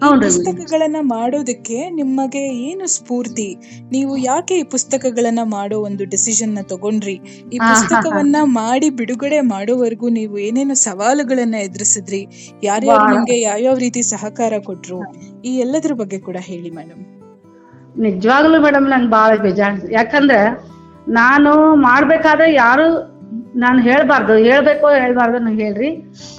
ಪುಸ್ತಕಗಳನ್ನ 0.00 0.96
ಮಾಡೋದಕ್ಕೆ 1.00 1.90
ನಿಮಗೆ 1.90 2.38
ಏನು 2.38 2.86
ಸ್ಫೂರ್ತಿ? 2.86 3.56
ನೀವು 3.90 4.16
ಯಾಕೆ 4.16 4.58
ಈ 4.58 4.62
ಪುಸ್ತಕಗಳನ್ನ 4.62 5.38
ಮಾಡೋ 5.44 5.80
ಒಂದು 5.80 6.04
ಡಿಸಿಷನ್ನ 6.04 6.58
ತಗೊಂಡ್ರಿ? 6.62 7.20
ಈ. 7.52 7.58
ಪುಸ್ತಕವನ್ನ 7.58 8.36
ಮಾಡಿ 8.42 8.90
ಬಿಡುಗಡೆ 8.90 9.40
ಮಾಡೋವರೆಗೂ 9.40 10.08
ನೀವು 10.08 10.38
ಏನೇನು 10.38 10.74
ಸವಾಲುಗಳನ್ನ 10.74 11.54
ಎದುರಿಸಿದ್ರಿ? 11.54 12.26
ಯಾರ್ಯಾರು 12.62 13.00
ನಿಮ್ಗೆ 13.00 13.16
ನಿಮ್ಗೆ 13.16 13.40
ಯಾವ್ಯಾವ 13.40 13.78
ರೀತಿ 13.78 14.02
ಸಹಕಾರ 14.02 14.52
ಕೊಟ್ರು? 14.64 15.00
ಈ 15.42 15.58
ಎಲ್ಲದ್ರ 15.58 15.94
ಬಗ್ಗೆ 15.94 16.18
ಕೂಡ 16.18 16.36
ಹೇಳಿ 16.40 16.70
ಮೇಡಮ್ 16.70 17.04
ನಿಜವಾಗ್ಲೂ 17.98 18.62
ಮೇಡಮ್ 18.62 18.90
ನಂಗೆ 18.90 19.10
ಬಹಳ 19.10 19.36
ಬೇಜಾರ್ 19.36 19.92
ಯಾಕಂದ್ರೆ 19.92 20.68
ನಾನು 21.08 21.76
ಮಾಡ್ಬೇಕಾದ್ರೆ 21.76 22.54
ಯಾರು 22.54 23.17
ನಾನು 23.56 23.78
ಹೇಳ್ಬಾರ್ದು 23.82 24.34
ಹೇಳ್ಬೇಕು 24.48 24.86
ಹೇಳ್ಬಾರ್ದು 24.88 25.38
ನಂಗೆ 25.38 25.64
ಹೇಳ್ರಿ. 25.64 25.90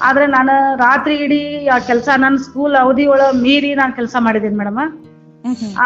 ಆದ್ರೆ 0.01 0.27
ನಾನು 0.27 0.53
ರಾತ್ರಿ 0.77 1.15
ಇಡೀ 1.15 1.67
ಆ 1.67 1.77
ಕೆಲಸ 1.89 2.09
ನನ್ನ 2.17 2.37
ಸ್ಕೂಲ್ 2.37 2.75
ಅವಧಿ 2.75 3.05
ಒಳ 3.05 3.21
ಮೀರಿ 3.43 3.75
ನಾನು 3.75 3.93
ಕೆಲಸ 3.95 4.15
ಮಾಡಿದ್ದೀನಿ 4.19 4.57
ಮೇಡಮ್. 4.61 4.81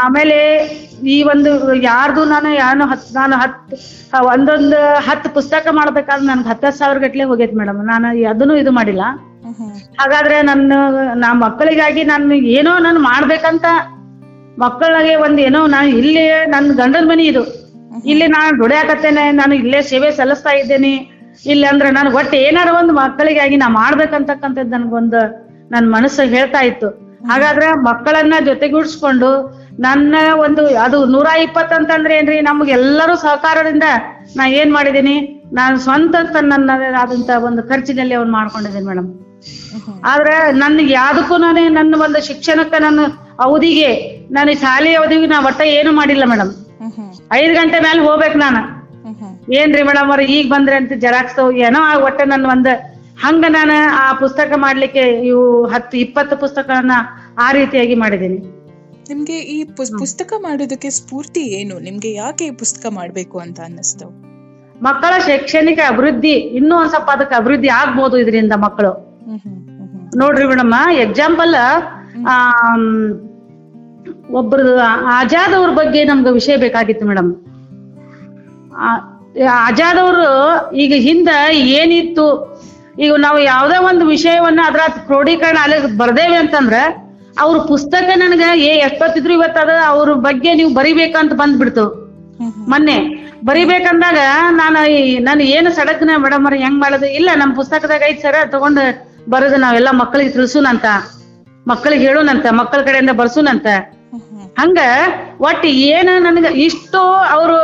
ಆಮೇಲೆ 0.03 0.37
ಈ 1.03 1.23
ಒಂದು 1.23 1.51
ಯಾರ್ದು 1.81 2.25
ನಾನು 2.25 2.49
ಯಾನು 2.53 2.85
ಹತ್ 2.85 3.07
ನಾನು 3.15 3.35
ಹತ್ 3.41 3.73
ಒಂದೊಂದು 4.31 4.79
ಹತ್ತು 5.07 5.29
ಪುಸ್ತಕ 5.33 5.67
ಮಾಡ್ಬೇಕಾದ್ರೆ 5.71 6.27
ನನ್ಗೆ 6.27 6.49
ಹತ್ತು 6.49 6.71
ಸಾವಿರ 6.79 6.97
ಗಟ್ಲೆ 7.05 7.23
ಹೋಗೈತಿ 7.23 7.55
ಮೇಡಮ್. 7.55 7.81
ನಾನು 7.85 8.07
ಅದನ್ನು 8.33 8.55
ಇದು 8.55 8.71
ಮಾಡಿಲ್ಲ. 8.71 9.03
ಹಾಗಾದ್ರೆ 9.99 10.41
ನನ್ನ 10.41 10.73
ನಾ 11.23 11.33
ಮಕ್ಕಳಿಗಾಗಿ 11.33 12.03
ನಾನು 12.03 12.33
ಏನೋ 12.33 12.71
ನಾನು 12.77 12.99
ಮಾಡ್ಬೇಕಂತ 12.99 13.65
ಮಕ್ಕಳಿಗೆ 14.59 15.15
ಒಂದ್ 15.15 15.39
ಏನೋ 15.39 15.67
ನಾನು 15.67 15.87
ಇಲ್ಲಿ 15.99 16.25
ನನ್ನ 16.53 16.71
ಗಂಡನ 16.81 17.05
ಮನಿ 17.11 17.23
ಇದು. 17.23 17.43
ಇಲ್ಲಿ 18.05 18.27
ನಾನು 18.27 18.51
ದುಡಿಯಾಕತ್ತೇನೆ 18.59 19.31
ನಾನು 19.31 19.53
ಇಲ್ಲೇ 19.55 19.81
ಸೇವೆ 19.81 20.11
ಸಲ್ಲಿಸ್ತಾ 20.11 20.51
ಇದ್ದೇನೆ. 20.51 20.93
ಇಲ್ಲಿ 21.51 21.67
ಅಂದ್ರೆ 21.71 21.89
ನಾನು 21.91 22.09
ಒಟ್ಟು 22.19 22.35
ಏನಾರ 22.37 22.69
ಒಂದು 22.81 22.93
ಮಕ್ಕಳಿಗಾಗಿ 22.93 23.55
ನಾ 23.55 23.67
ಮಾಡ್ಬೇಕಂತಕ್ಕಂಥದ್ದು 23.67 24.71
ನನ್ಗೊಂದು 24.75 25.21
ನನ್ನ 25.73 25.85
ಮನಸ್ಸು 25.95 26.23
ಹೇಳ್ತಾ 26.35 26.61
ಇತ್ತು. 26.69 26.89
ಹಾಗಾದ್ರೆ 27.29 27.67
ಮಕ್ಕಳನ್ನ 27.89 28.33
ಜೊತೆಗೂಡಿಸ್ಕೊಂಡು 28.45 29.29
ನನ್ನ 29.79 30.15
ಒಂದು 30.45 30.63
ಅದು 30.85 31.05
ನೂರ 31.13 31.27
ಇಪ್ಪತ್ತಂತಂದ್ರೆ 31.45 32.13
ಏನ್ರಿ 32.17 32.41
ನಮ್ಗೆಲ್ಲರೂ 32.41 33.15
ಸಹಕಾರದಿಂದ 33.15 33.85
ನಾ 34.35 34.43
ಏನ್ 34.59 34.71
ಮಾಡಿದೀನಿ 34.73 35.15
ನಾನು 35.59 35.75
ಸ್ವಂತ 35.79 36.15
ನನ್ನ 36.53 36.69
ಆದಂತ 37.03 37.29
ಒಂದು 37.47 37.63
ಖರ್ಚಿನಲ್ಲಿ 37.69 38.15
ಅವ್ನು 38.19 38.31
ಮಾಡ್ಕೊಂಡಿದ್ದೀನಿ 38.31 38.87
ಮೇಡಮ್. 38.91 39.09
ಆದ್ರೆ 40.11 40.35
ನನ್ಗೆ 40.61 40.93
ಯಾವ್ದಕ್ಕೂ 40.93 41.37
ನಾನೇ 41.37 41.63
ನನ್ನ 41.79 41.95
ಒಂದು 42.05 42.19
ಶಿಕ್ಷಣಕ್ಕೆ 42.27 42.79
ನನ್ನ 42.85 42.99
ಅವಧಿಗೆ 43.45 43.89
ನಾನು 44.31 44.51
ಶಾಲೆಯ 44.51 44.63
ಶಾಲೆ 44.63 44.91
ಅವಧಿಗೆ 44.99 45.27
ನಾ 45.33 45.39
ಒಟ್ಟ 45.49 45.61
ಏನು 45.77 45.91
ಮಾಡಿಲ್ಲ 45.99 46.23
ಮೇಡಮ್. 46.33 46.51
ಐದು 47.39 47.53
ಗಂಟೆ 47.59 47.77
ಮೇಲೆ 47.87 48.01
ಹೋಗ್ಬೇಕು 48.07 48.37
ನಾನು. 48.37 48.61
ಏನ್ರಿ 49.59 49.83
ಮೇಡಮ್ 49.83 50.09
ಅವ್ರ 50.11 50.21
ಈಗ 50.35 50.45
ಬಂದ್ರೆ 50.53 50.75
ಅಂತ 50.75 50.93
ಜೆರಾಕ್ಸ್ 50.93 51.39
ಏನೋ 51.67 51.79
ಆ 51.81 51.93
ಒಟ್ಟೆ 51.97 52.25
ನನ್ 52.25 52.45
ಒಂದ್ 52.45 52.71
ಹಂಗ 53.23 53.45
ನಾನು 53.49 53.75
ಆ 53.95 54.13
ಪುಸ್ತಕ 54.13 54.53
ಮಾಡ್ಲಿಕ್ಕೆ 54.55 55.03
ಇವು 55.29 55.65
ಹತ್ತು 55.65 55.97
ಇಪ್ಪತ್ತು 55.97 56.35
ಪುಸ್ತಕಗಳನ್ನ 56.37 56.95
ಆ 57.37 57.51
ರೀತಿಯಾಗಿ 57.51 57.95
ಮಾಡಿದ್ದೀನಿ. 57.95 58.39
ನಿಮ್ಗೆ 59.09 59.37
ಈ 59.39 59.63
ಪುಸ್ತಕ 60.01 60.33
ಮಾಡೋದಕ್ಕೆ 60.41 60.89
ಸ್ಫೂರ್ತಿ 60.89 61.43
ಏನು? 61.59 61.79
ನಿಮ್ಗೆ 61.79 62.13
ಯಾಕೆ 62.13 62.45
ಈ 62.45 62.51
ಪುಸ್ತಕ 62.51 62.85
ಮಾಡ್ಬೇಕು 62.93 63.39
ಅಂತ 63.39 63.59
ಅನ್ನಿಸ್ತು? 63.59 64.07
ಮಕ್ಕಳ 64.83 65.13
ಶೈಕ್ಷಣಿಕ 65.25 65.79
ಅಭಿವೃದ್ಧಿ 65.87 66.31
ಇನ್ನೂ 66.31 66.75
ಒಂದ್ 66.75 66.89
ಸ್ವಲ್ಪ 66.89 67.09
ಅದಕ್ಕೆ 67.11 67.35
ಅಭಿವೃದ್ಧಿ 67.35 67.67
ಆಗ್ಬೋದು 67.67 68.17
ಇದರಿಂದ 68.17 68.53
ಮಕ್ಕಳು. 68.65 68.93
ನೋಡ್ರಿ 70.15 70.45
ಮೇಡಮ್ 70.47 70.73
ಎಕ್ಸಾಂಪಲ್ 71.05 71.55
ಒಬ್ರದ್ದು 74.39 74.73
ಆಜಾದ್ 75.19 75.53
ಅವ್ರ 75.53 75.69
ಬಗ್ಗೆ 75.71 76.03
ನಮ್ಗೆ 76.03 76.31
ವಿಷಯ 76.31 76.55
ಬೇಕಾಗಿತ್ತು 76.57 77.05
ಮೇಡಮ್. 77.05 77.31
ಆಜಾದ್ 79.67 79.99
ಅವರು 80.03 80.25
ಈಗ 80.83 80.93
ಹಿಂದ 81.05 81.29
ಏನಿತ್ತು, 81.79 82.25
ಈಗ 83.03 83.11
ನಾವು 83.25 83.39
ಯಾವ್ದೇ 83.51 83.77
ಒಂದು 83.89 84.03
ವಿಷಯವನ್ನ 84.13 84.61
ಅದ್ರ 84.69 84.81
ಕ್ರೋಢೀಕರಣ 85.07 85.57
ಅಲ್ಲಿ 85.65 85.77
ಬರ್ದೇವೆ 86.01 86.37
ಅಂತಂದ್ರ, 86.43 86.75
ಅವ್ರ 87.43 87.55
ಪುಸ್ತಕ 87.71 88.07
ನನ್ಗ 88.21 88.47
ಏ 88.69 88.71
ಎಷ್ಟೊತ್ತಿದ್ರು 88.87 89.33
ಇವತ್ತು 89.37 89.59
ಅದ 89.63 89.73
ಅವ್ರ 89.91 90.09
ಬಗ್ಗೆ 90.27 90.51
ನೀವು 90.59 90.71
ಬರಿಬೇಕಂತ 90.79 91.33
ಬಂದ್ಬಿಡ್ತು. 91.41 91.85
ಮೊನ್ನೆ 92.71 92.97
ಬರಿಬೇಕಂದಾಗ 93.49 94.19
ನಾನು 94.61 94.79
ನಾನು 95.29 95.41
ಏನು 95.55 95.69
ಸಡಕ್ನ 95.79 96.11
ಮೇಡಮ್ 96.25 96.45
ಅವ್ರ 96.47 96.57
ಹೆಂಗ್ 96.65 96.79
ಮಾಡೋದು 96.83 97.07
ಇಲ್ಲ, 97.19 97.29
ನಮ್ 97.41 97.51
ಪುಸ್ತಕದಾಗ 97.59 98.03
ಐತ್ 98.11 98.21
ಸರ 98.25 98.35
ತಗೊಂಡ್ 98.53 98.81
ಬರೋದು 99.33 99.57
ನಾವೆಲ್ಲ 99.65 99.89
ಮಕ್ಕಳಿಗೆ 100.01 100.31
ತಿಳಿಸೂನಂತ 100.37 100.85
ಮಕ್ಕಳಿಗೆ 101.71 102.03
ಹೇಳುನಂತ 102.07 102.45
ಮಕ್ಕಳ 102.59 102.79
ಕಡೆಯಿಂದ 102.87 103.13
ಬರ್ಸೂನಂತ. 103.19 103.67
ಹಂಗ 104.55 104.79
ಒಟ್ಟು 105.41 105.67
ಏನ 105.89 106.09
ನನಗ 106.19 106.47
ಇಷ್ಟು 106.65 106.99
ಅವರು 107.33 107.57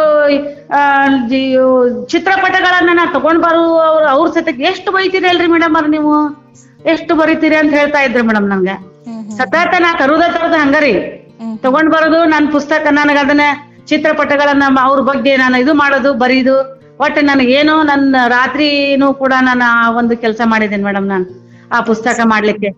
ಚಿತ್ರಪಟಗಳನ್ನ 2.13 2.91
ನಾ 2.93 3.05
ತಗೊಂಡ್ 3.15 3.41
ಬರು 3.45 3.63
ಅವ್ರ 3.89 4.03
ಅವ್ರ 4.13 4.27
ಸತಕ್ 4.31 4.61
ಎಷ್ಟು 4.69 4.89
ಬೈತೀರಿ 4.91 5.27
ಅಲ್ರಿ 5.31 5.47
ಮೇಡಮ್ 5.53 5.75
ಅವ್ರ 5.75 5.89
ನೀವು? 5.95 6.13
ಎಷ್ಟು 6.85 7.13
ಬರೀತೀರಿ 7.15 7.55
ಅಂತ 7.55 7.73
ಹೇಳ್ತಾ 7.73 7.99
ಇದ್ರಿ 7.99 8.23
ಮೇಡಮ್ 8.29 8.47
ನಂಗೆ. 8.51 8.75
ಸತತ 9.37 9.73
ನಾ 9.85 9.89
ತರುದ 10.01 10.23
ತರದ 10.35 10.55
ಹಂಗರಿ. 10.63 10.93
ತಗೊಂಡ್ 11.63 11.89
ಬರೋದು 11.93 12.19
ನನ್ 12.25 12.47
ಪುಸ್ತಕ 12.51 12.87
ನನಗ 12.91 13.17
ಅದನ್ನ 13.17 13.45
ಚಿತ್ರಪಟಗಳನ್ನ 13.85 14.63
ಅವ್ರ 14.87 14.99
ಬಗ್ಗೆ 15.11 15.33
ನಾನು 15.37 15.57
ಇದು 15.63 15.73
ಮಾಡೋದು 15.73 16.11
ಬರೀದು. 16.23 16.55
ಒಟ್ಟು 16.99 17.21
ನನಗೇನೋ 17.25 17.75
ನನ್ನ 17.83 18.15
ರಾತ್ರಿನೂ 18.27 19.13
ಕೂಡ 19.13 19.33
ನಾನು 19.41 19.65
ಆ 19.73 19.89
ಒಂದು 19.99 20.13
ಕೆಲಸ 20.23 20.41
ಮಾಡಿದ್ದೇನೆ 20.45 20.83
ಮೇಡಮ್ 20.83 21.07
ನಾನು 21.07 21.25
ಆ 21.75 21.79
ಪುಸ್ತಕ 21.81 22.19
ಮಾಡ್ಲಿಕ್ಕೆ. 22.25 22.69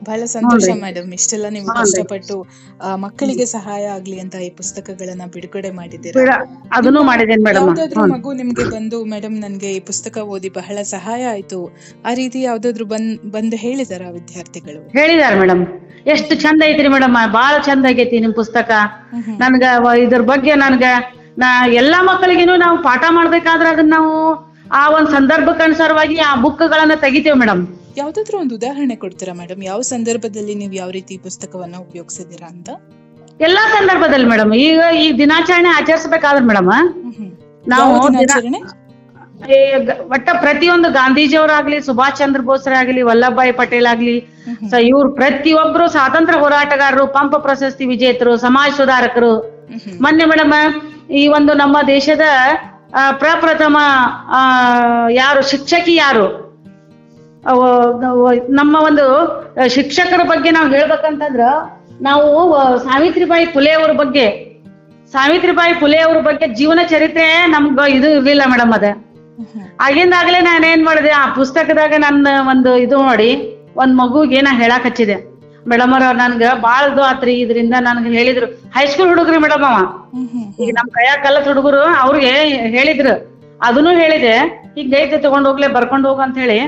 ಬಹಳ 0.00 0.20
ಸಂತೋಷ. 0.34 0.66
ಮೇಡಮ್ 0.82 1.10
ಇಷ್ಟೆಲ್ಲ 1.16 1.46
ನೀವು. 1.50 1.66
ಕಷ್ಟಪಟ್ಟು 1.78 2.36
ಮಕ್ಕಳಿಗೆ 3.04 3.46
ಸಹಾಯ 3.54 3.84
ಆಗ್ಲಿ 3.96 4.18
ಅಂತ 4.22 4.36
ಈ 4.46 4.50
ಪುಸ್ತಕಗಳನ್ನ 4.60 5.24
ಬಿಡುಗಡೆ 5.34 5.70
ಮಾಡಿದ್ದೀರಾ? 5.72 6.36
ಯಾವ್ದಾದ್ರು 7.58 8.04
ಮಗು 8.14 8.32
ನಿಮ್ಗೆ 8.40 8.66
ಬಂದು 8.74 8.98
ಮೇಡಮ್ 9.12 9.36
ನನ್ಗೆ 9.38 9.70
ಈ 9.72 9.80
ಪುಸ್ತಕ 9.90 10.16
ಓದಿ 10.34 10.50
ಬಹಳ 10.58 10.76
ಸಹಾಯ 10.94 11.22
ಆಯ್ತು. 11.34 11.60
ಆ 12.04 12.12
ರೀತಿ 12.20 12.40
ಯಾವ್ದಾದ್ರು 12.42 12.86
ಬಂದ್ 12.86 13.14
ಬಂದು 13.32 13.58
ಹೇಳಿದಾರ 13.64 14.02
ವಿದ್ಯಾರ್ಥಿಗಳು? 14.18 14.80
ಹೇಳಿದಾರ 14.98 15.34
ಮೇಡಮ್ 15.42 15.64
ಎಷ್ಟು 16.06 16.34
ಚಂದ 16.42 16.60
ಐತ್ರಿ 16.68 16.88
ಮೇಡಮ್ 16.88 17.16
ಬಹಳ 17.34 17.54
ಚಂದ 17.60 17.84
ಆಗೈತಿ 17.90 18.18
ನಿಮ್ 18.20 18.34
ಪುಸ್ತಕ. 18.34 18.70
ನನ್ಗ 19.42 19.64
ಇದ್ರ 20.04 20.22
ಬಗ್ಗೆ 20.32 20.54
ನನ್ಗ 20.64 20.84
ನಾ 21.38 21.48
ಎಲ್ಲಾ 21.80 21.98
ಮಕ್ಕಳಿಗೇನು 22.02 22.54
ನಾವು 22.62 22.76
ಪಾಠ 22.82 23.02
ಮಾಡ್ಬೇಕಾದ್ರೆ 23.10 23.68
ಅದನ್ನ 23.68 23.92
ನಾವು 23.96 24.14
ಆ 24.72 24.82
ಒಂದ್ 24.88 25.10
ಸಂದರ್ಭಕ್ಕನುಸಾರವಾಗಿ 25.10 26.16
ಆ 26.22 26.32
ಬುಕ್ಗಳನ್ನ 26.42 26.94
ತೆಗಿತೇವೆ 27.04 27.36
ಮೇಡಮ್ 27.40 27.62
ಯಾವ್ದಾದ್ರು 27.96 28.36
ಒಂದು 28.40 28.54
ಉದಾಹರಣೆ 28.58 28.96
ಕೊಡ್ತೀರಾ 28.96 29.32
ಮೇಡಮ್? 29.38 29.62
ಯಾವ 29.64 29.80
ಸಂದರ್ಭದಲ್ಲಿ 29.90 30.54
ನೀವು 30.60 30.74
ಯಾವ 30.74 30.90
ರೀತಿ 30.96 31.14
ಪುಸ್ತಕವನ್ನ 31.24 31.76
ಉಪಯೋಗಿಸಿದೀರಾ 31.84 32.48
ಅಂತ? 32.54 32.68
ಎಲ್ಲಾ 33.40 33.62
ಸಂದರ್ಭದಲ್ಲಿ 33.74 34.26
ಮೇಡಮ್. 34.32 34.52
ಈಗ 34.64 34.80
ಈ 35.00 35.06
ದಿನಾಚರಣೆ 35.18 35.70
ಆಚರಿಸಬೇಕಾದ್ರೆ 35.76 36.44
ಮೇಡಮ್. 36.50 36.70
ನಾವು 37.64 37.88
ಒಟ್ಟ 40.14 40.28
ಪ್ರತಿಯೊಂದು 40.42 40.88
ಗಾಂಧೀಜಿಯವರಾಗ್ಲಿ 40.96 41.76
ಸುಭಾಷ್ 41.80 42.18
ಚಂದ್ರ 42.18 42.40
ಬೋಸ್ರಾಗ್ಲಿ 42.40 43.02
ವಲ್ಲಭಾಯಿ 43.02 43.52
ಪಟೇಲ್ 43.52 43.86
ಆಗ್ಲಿ 43.86 44.16
ಸೊ 44.70 44.76
ಇವ್ರು 44.88 45.08
ಪ್ರತಿಯೊಬ್ರು 45.14 45.84
ಸ್ವಾತಂತ್ರ್ಯ 45.88 46.40
ಹೋರಾಟಗಾರರು 46.42 47.06
ಪಂಪ 47.14 47.34
ಪ್ರಶಸ್ತಿ 47.38 47.84
ವಿಜೇತರು 47.86 48.32
ಸಮಾಜ 48.38 48.70
ಸುಧಾರಕರು. 48.76 49.32
ಮೊನ್ನೆ 50.00 50.24
ಮೇಡಮ್ 50.24 50.54
ಈ 51.12 51.28
ಒಂದು 51.28 51.52
ನಮ್ಮ 51.54 51.76
ದೇಶದ 51.88 52.24
ಪ್ರಪ್ರಥಮ 53.18 53.76
ಆ, 54.32 54.40
ಯಾರು 55.14 55.40
ಶಿಕ್ಷಕಿ 55.50 55.94
ಯಾರು? 55.96 56.26
ನಮ್ಮ 58.50 58.74
ಒಂದು 58.80 59.04
ಶಿಕ್ಷಕರ 59.68 60.22
ಬಗ್ಗೆ 60.26 60.50
ನಾವು 60.50 60.68
ಹೇಳ್ಬೇಕಂತಂದ್ರ 60.70 61.44
ನಾವು 62.00 62.26
ಸಾವಿತ್ರಿಬಾಯಿ 62.84 63.46
ಫುಲೆ 63.46 63.72
ಅವ್ರ 63.72 63.92
ಬಗ್ಗೆ 63.92 64.26
ಸಾವಿತ್ರಿಬಾಯಿ 65.12 65.72
ಫುಲೆ 65.74 65.98
ಅವ್ರ 65.98 66.18
ಬಗ್ಗೆ 66.20 66.46
ಜೀವನ 66.54 66.80
ಚರಿತ್ರೆ 66.88 67.24
ನಮ್ಗ 67.46 67.80
ಇದು 67.88 68.08
ಇರ್ಲಿಲ್ಲ 68.10 68.42
ಮೇಡಮ್ 68.46 68.72
ಅದ. 68.72 68.84
ಆಗಿಂದಾಗ್ಲೇ 69.80 70.40
ನಾನು 70.40 70.66
ಏನ್ 70.66 70.84
ಮಾಡಿದೆ 70.84 71.10
ಆ 71.10 71.24
ಪುಸ್ತಕದಾಗ 71.34 71.94
ನನ್ನ 71.98 72.28
ಒಂದು 72.48 72.76
ಇದು 72.76 72.96
ನೋಡಿ 73.02 73.30
ಒಂದ್ 73.76 73.94
ಮಗುಗೆ 73.94 74.40
ನಾ 74.40 74.52
ಹೇಳಕ್ 74.54 74.86
ಹಚ್ಚಿದೆ. 74.86 75.16
ಮೇಡಮ್ 75.66 75.92
ಅವ್ರ 75.94 76.04
ನನ್ಗ 76.16 76.44
ಬಾಳ 76.60 76.82
ಇದು 76.92 77.02
ಆತ್ರಿ 77.02 77.34
ಇದರಿಂದ 77.40 77.74
ನನ್ಗ 77.80 78.12
ಹೇಳಿದ್ರು 78.14 78.46
ಹೈಸ್ಕೂಲ್ 78.76 79.08
ಹುಡುಗ್ರಿ 79.08 79.38
ಮೇಡಮ್ 79.38 79.64
ಅವ. 79.64 79.76
ಈಗ 80.62 80.70
ನಮ್ 80.78 80.88
ಕೈಯಾಗ 80.96 81.18
ಕಲತ್ 81.26 81.48
ಹುಡುಗರು 81.48 81.82
ಅವ್ರಿಗೆ 82.02 82.32
ಹೇಳಿದ್ರು 82.76 83.14
ಅದನ್ನು 83.60 83.92
ಹೇಳಿದೆ. 84.02 84.34
ಈಗ 84.76 84.86
ಗೈತೆ 84.94 85.18
ತಗೊಂಡ್ 85.18 85.48
ಹೋಗ್ಲೆ 85.48 85.68
ಬರ್ಕೊಂಡ್ 85.68 86.06
ಹೋಗು 86.06 86.20
ಅಂತ 86.20 86.38
ಹೇಳಿ. 86.38 86.58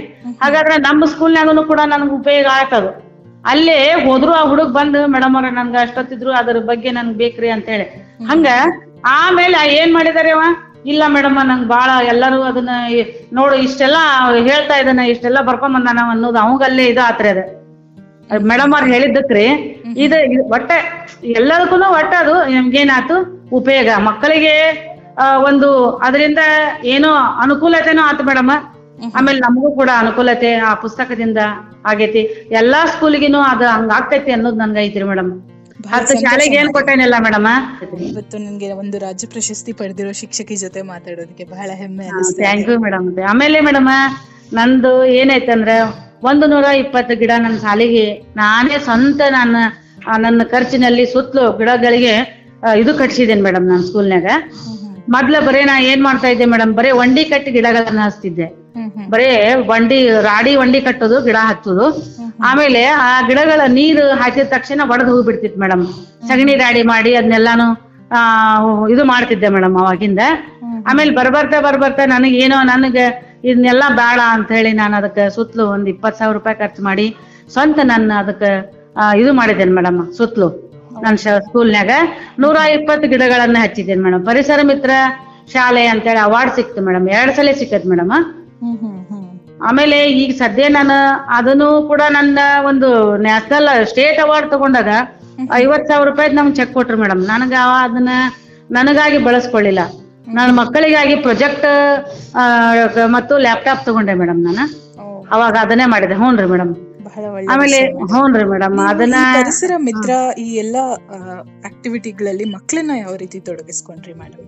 ಹಾಗಾದ್ರೆ 0.42 0.76
ನಮ್ಮ 0.82 1.04
ಸ್ಕೂಲ್ನಾಗನು 1.04 1.62
ಕೂಡ 1.64 1.80
ನನ್ಗೆ 1.84 2.14
ಉಪಯೋಗ 2.14 2.46
ಆಯ್ತದು. 2.52 2.90
ಅಲ್ಲೇ 3.44 3.76
ಹೋದ್ರು 4.04 4.32
ಆ 4.32 4.42
ಹುಡುಗ 4.42 4.68
ಬಂದು 4.72 5.06
ಮೇಡಮ್ 5.06 5.36
ಅವ್ರ 5.36 5.50
ನನ್ಗ 5.50 5.76
ಅಷ್ಟೊತ್ತಿದ್ರು 5.80 6.32
ಅದ್ರ 6.32 6.58
ಬಗ್ಗೆ 6.60 6.90
ನನ್ಗ್ 6.90 7.16
ಬೇಕ್ರಿ 7.16 7.50
ಅಂತ 7.50 7.68
ಹೇಳಿ. 7.68 7.86
ಹಂಗ 8.26 8.48
ಆಮೇಲೆ 9.14 9.58
ಏನ್ 9.78 9.94
ಮಾಡಿದಾರೆ 9.94 10.30
ಅವ? 10.30 10.42
ಇಲ್ಲ 10.86 11.02
ಮೇಡಮ್ 11.06 11.36
ನಂಗೆ 11.48 11.68
ಬಾಳ 11.68 11.90
ಎಲ್ಲರೂ 12.06 12.42
ಅದನ್ನ 12.42 12.70
ನೋಡು 13.32 13.54
ಇಷ್ಟೆಲ್ಲ 13.56 13.98
ಹೇಳ್ತಾ 14.44 14.76
ಇದನ್ನ 14.76 15.00
ಇಷ್ಟೆಲ್ಲ 15.12 15.40
ಬರ್ಕೊಂಡ್ 15.40 15.76
ಬಂದಾನ 15.76 15.98
ಅನ್ನೋದು 16.10 16.38
ಅವಂಗಲ್ಲೇ 16.38 16.84
ಇದು 16.84 17.00
ಆತ್ರಿ 17.00 17.28
ಅದ. 17.28 17.42
ಮೇಡಮ್ 18.46 18.74
ಅವ್ರು 18.74 18.92
ಹೇಳಿದ್ದಕ್ರಿ 18.92 19.46
ಇದು 19.96 20.16
ಒಟ್ಟೆ 20.48 20.78
ಎಲ್ಲದಕ್ಕೂ 21.32 21.76
ಒಟ್ಟ 21.94 22.12
ಅದು 22.20 22.34
ನಮ್ಗೇನಾತು 22.54 23.16
ಉಪಯೋಗ. 23.52 23.88
ಮಕ್ಕಳಿಗೆ 24.00 24.54
ಒಂದು 25.48 25.68
ಅದರಿಂದ 26.06 26.42
ಏನೋ 26.94 27.10
ಅನುಕೂಲತೆನೂ 27.44 28.02
ಆತು 28.10 28.24
ಮೇಡಮ್. 28.30 28.52
ಆಮೇಲೆ 29.18 29.38
ನಮಗೂ 29.46 29.68
ಕೂಡ 29.78 29.90
ಅನುಕೂಲತೆ 30.02 30.50
ಆ 30.70 30.72
ಪುಸ್ತಕದಿಂದ 30.82 31.40
ಆಗೈತಿ. 31.90 32.22
ಎಲ್ಲಾ 32.60 32.80
ಸ್ಕೂಲಿಗಿನೂ 32.92 33.40
ಅದು 33.52 33.66
ಹಂಗ 33.76 33.90
ಆಕೈತಿ 34.00 34.30
ಅನ್ನೋದು 34.36 34.60
ನನ್ಗ 34.62 34.78
ಐತ್ರಿ 34.86 35.06
ಮೇಡಮ್. 35.12 35.30
ಶಾಲೆಗೆ 36.24 36.56
ಏನ್ 36.60 36.70
ಕೊಟ್ಟೇನಿಲ್ಲ 36.76 37.16
ಮೇಡಮ್. 37.26 37.48
ಇವತ್ತು 38.10 38.36
ನಿಮ್ಗೆ 38.46 38.68
ಒಂದು 38.82 38.96
ರಾಜ್ಯ 39.06 39.28
ಪ್ರಶಸ್ತಿ 39.34 39.72
ಪಡೆದಿರೋ 39.80 40.12
ಶಿಕ್ಷಕಿ 40.20 40.56
ಜೊತೆ 40.64 40.82
ಮಾತಾಡೋದಕ್ಕೆ 40.92 41.46
ಬಹಳ 41.54 41.68
ಹೆಮ್ಮೆ 41.80 42.06
ಥ್ಯಾಂಕ್ 42.42 42.68
ಯು 42.72 42.76
ಮೇಡಮ್. 42.84 43.08
ಆಮೇಲೆ 43.32 43.60
ಮೇಡಮ್ 43.68 43.90
ನಂದು 44.58 44.92
ಏನೈತಂದ್ರೆ 45.20 45.76
ಒಂದು 46.30 46.46
ನೂರ 46.52 46.66
ಇಪ್ಪತ್ತು 46.82 47.14
ಗಿಡ 47.20 47.32
ನನ್ನ 47.44 47.56
ಸಾಲಿಗೆ 47.66 48.06
ನಾನೇ 48.40 48.76
ಸ್ವಂತ 48.86 49.20
ನಾನು 49.38 49.60
ನನ್ನ 50.24 50.42
ಖರ್ಚಿನಲ್ಲಿ 50.52 51.04
ಸುತ್ತಲೂ 51.14 51.44
ಗಿಡಗಳಿಗೆ 51.58 52.14
ಇದು 52.82 52.92
ಕಟ್ಸಿದ್ದೇನೆ 53.00 53.42
ಮೇಡಮ್ 53.46 53.66
ನನ್ನ 53.70 53.82
ಸ್ಕೂಲ್ನಾಗ 53.88 54.26
ಮೊದ್ಲ 55.14 55.36
ಬರೇ 55.46 55.60
ನಾ 55.68 55.74
ಏನ್ 55.90 56.02
ಮಾಡ್ತಾ 56.06 56.28
ಇದ್ದೆ 56.34 56.46
ಮೇಡಮ್ 56.52 56.72
ಬರೇ 56.78 56.90
ಒಂಡಿ 57.02 57.22
ಕಟ್ಟಿ 57.30 57.50
ಗಿಡಗಳನ್ನ 57.56 58.00
ಹಚ್ತಿದ್ದೆ. 58.06 58.46
ಬರೇ 59.12 59.28
ವಂಡಿ 59.70 59.98
ರಾಡಿ 60.28 60.52
ಒಂಡಿ 60.62 60.80
ಕಟ್ಟೋದು 60.86 61.16
ಗಿಡ 61.26 61.38
ಹಚ್ಚೋದು. 61.48 61.86
ಆಮೇಲೆ 62.48 62.82
ಆ 63.04 63.10
ಗಿಡಗಳ 63.28 63.60
ನೀರು 63.78 64.04
ಹಾಕಿದ 64.20 64.44
ತಕ್ಷಣ 64.54 64.80
ಒಡೆದು 64.92 65.10
ಹೋಗ್ಬಿಡ್ತಿತ್ತು 65.14 65.60
ಮೇಡಮ್ 65.64 65.82
ಸಗಣಿ 66.28 66.54
ರಾಡಿ 66.62 66.82
ಮಾಡಿ 66.92 67.12
ಅದನ್ನೆಲ್ಲಾನು 67.18 67.66
ಆ 68.10 68.20
ಇದು 68.94 69.02
ಮಾಡ್ತಿದ್ದೆ 69.12 69.48
ಮೇಡಮ್ 69.56 69.76
ಅವಾಗಿಂದ. 69.82 70.22
ಆಮೇಲೆ 70.90 71.12
ಬರ್ಬರ್ತಾ 71.18 71.58
ಬರ್ಬರ್ತಾ 71.66 72.04
ನನಗೆ 72.14 72.38
ಏನೋ 72.44 72.56
ನನಗೆ 72.72 73.04
ಇದನ್ನೆಲ್ಲ 73.48 73.84
ಬೇಡ 74.00 74.20
ಅಂತ 74.34 74.50
ಹೇಳಿ 74.56 74.72
ನಾನು 74.80 74.94
ಅದಕ್ಕೆ 75.00 75.24
ಸುತ್ತಲೂ 75.36 75.64
ಒಂದ್ 75.74 75.88
ಇಪ್ಪತ್ 75.92 76.18
ಸಾವಿರ 76.18 76.34
ರೂಪಾಯಿ 76.38 76.56
ಖರ್ಚು 76.60 76.82
ಮಾಡಿ 76.88 77.06
ಸ್ವಂತ 77.54 77.78
ನನ್ನ 77.84 78.12
ಅದಕ್ಕೆ 78.22 78.50
ಇದು 79.20 79.30
ಮಾಡಿದ್ದೇನೆ 79.38 79.72
ಮೇಡಮ್ 79.78 80.00
ಸುತ್ತಲೂ 80.18 80.48
ನನ್ನ 81.04 81.16
ಸ್ಕೂಲ್ನ್ಯಾಗ 81.46 81.92
ನೂರ 82.42 82.56
ಇಪ್ಪತ್ತು 82.76 83.06
ಗಿಡಗಳನ್ನ 83.12 83.58
ಹಚ್ಚಿದ್ದೇನೆ 83.62 84.02
ಮೇಡಮ್. 84.06 84.22
ಪರಿಸರ 84.26 84.60
ಮಿತ್ರ 84.70 84.90
ಶಾಲೆ 85.52 85.82
ಅಂತೇಳಿ 85.92 86.20
ಅವಾರ್ಡ್ 86.28 86.52
ಸಿಕ್ತು 86.58 86.82
ಮೇಡಮ್. 86.88 87.06
ಎರಡ್ 87.16 87.32
ಸಲ 87.36 87.52
ಸಿಕ್ಕತ್ 87.60 87.86
ಮೇಡಮ್. 87.92 88.12
ಆಮೇಲೆ 89.68 89.98
ಈಗ 90.22 90.30
ಸದ್ಯ 90.38 90.68
ನಾನು 90.76 90.96
ಅದನ್ನು 91.38 91.68
ಕೂಡ 91.90 92.02
ನನ್ನ 92.18 92.38
ಒಂದು 92.70 92.88
ನ್ಯಾಷನಲ್ 93.26 93.86
ಸ್ಟೇಟ್ 93.86 94.20
ಅವಾರ್ಡ್ 94.24 94.50
ತಗೊಂಡಾಗ 94.50 94.88
ಐವತ್ 95.54 95.88
ಸಾವಿರ 95.88 96.06
ರೂಪಾಯಿ 96.08 96.30
ನಮ್ಗೆ 96.38 96.56
ಚೆಕ್ 96.56 96.72
ಕೊಟ್ರು 96.74 96.96
ಮೇಡಮ್. 97.02 97.22
ನನಗ 97.32 97.54
ಅದನ್ನ 97.84 98.12
ನನಗಾಗಿ 98.78 99.18
ಬಳಸ್ಕೊಳ್ಳಿಲ್ಲ. 99.18 99.82
ನನ್ನ 100.36 100.50
ಮಕ್ಕಳಿಗಾಗಿ 100.60 101.14
ಪ್ರೊಜೆಕ್ಟ್ 101.26 101.66
ಮತ್ತು 103.16 103.34
ಲ್ಯಾಪ್ಟಾಪ್ 103.38 103.84
ತಗೊಂಡೆ 103.86 104.14
ಮೇಡಮ್ 104.22 104.40
ನಾನು. 104.48 104.64
ಅವಾಗ 105.34 105.54
ಅದನ್ನೇ 105.64 105.86
ಮಾಡಿದೆ. 105.94 106.14
ಹ್ಞೂನ್ರಿ 106.20 106.46
ಮೇಡಮ್. 106.52 106.72
ಬಹಳ 107.04 107.24
ಒಳ್ಳೆ 107.34 107.48
ಆಮೇಲೆ 107.52 107.78
ಮೇಡಮ್ 108.52 108.76
ಅದನ್ನ 108.86 109.18
ಪರಿಸರ 109.34 109.72
ಮಿತ್ರ 109.78 110.10
ಈ 110.38 110.48
ಎಲ್ಲಾ 110.54 110.82
ಆಕ್ಟಿವಿಟಿಗಳಲ್ಲಿ 111.64 112.44
ಮಕ್ಕಳನ್ನ 112.54 112.90
ಯಾವ 112.98 113.14
ರೀತಿ 113.16 113.40
ತೊಡಗಿಸ್ಕೊಂಡ್ರಿ 113.40 114.12
ಮೇಡಮ್? 114.12 114.46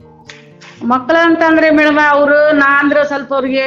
ಮಕ್ಕಳು 0.88 1.18
ಅಂತಂದ್ರೆ 1.18 1.70
ಮೇಡಮ್ 1.70 1.99
ಅವರು 2.11 2.38
ನಾ 2.54 2.68
ಅಂದ್ರೆ 2.78 3.02
ಸ್ವಲ್ಪ 3.04 3.34
ಅವ್ರಿಗೆ 3.34 3.66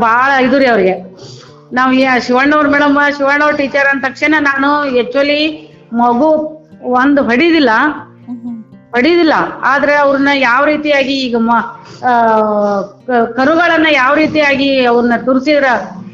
ಬಹಳ 0.00 0.30
ಇದು 0.46 0.58
ರೀ 0.58 0.66
ಅವ್ರಿಗೆ. 0.66 0.94
ನಾವ್ 1.72 1.94
ಈ 1.94 2.04
ಶಿವಣ್ಣವ್ರ 2.26 2.68
ಮೇಡಮ್ 2.68 2.96
ಶಿವಣ್ಣವ್ರ 3.18 3.56
ಟೀಚರ್ 3.56 3.88
ಅಂದ 3.88 4.02
ತಕ್ಷಣ 4.08 4.34
ನಾನು 4.40 4.70
ಆಕ್ಚುಲಿ 5.00 5.40
ಮಗು 5.92 6.30
ಒಂದು 7.00 7.22
ಹೊಡಿದಿಲ್ಲ. 7.22 7.70
ಹೊಡಿದಿಲ್ಲ 8.92 9.34
ಆದ್ರೆ 9.62 9.94
ಅವ್ರನ್ನ 9.96 10.28
ಯಾವ 10.40 10.64
ರೀತಿಯಾಗಿ 10.64 11.14
ಈಗ 11.20 11.36
ಮ- 11.40 11.64
ಆ, 12.04 12.12
ಕರುಗಳನ್ನ 13.36 13.86
ಯಾವ 13.92 14.14
ರೀತಿಯಾಗಿ 14.14 14.84
ಅವ್ರನ್ನ 14.84 15.16
ತುರ್ಸಿದ್ರ 15.24 15.66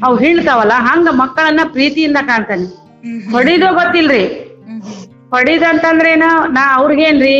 ಅವ್ 0.03 0.19
ಹೀಳ್ತಾವಲ್ಲ 0.19 0.73
ಹಂಗ 0.87 1.07
ಮಕ್ಕಳನ್ನ 1.13 1.59
ಪ್ರೀತಿಯಿಂದ 1.73 2.17
ಕಾಣ್ತಾನೆ. 2.27 2.65
ಹೊಡಿದೋ 3.31 3.73
ಗೊತ್ತಿಲ್ರಿ. 3.73 4.23
ಹೊಡಿದಂತಂದ್ರೆ 5.29 6.11
ಏನ 6.11 6.25
ನಾ 6.49 6.63
ಅವ್ರಿಗೇನ್ರಿ 6.75 7.37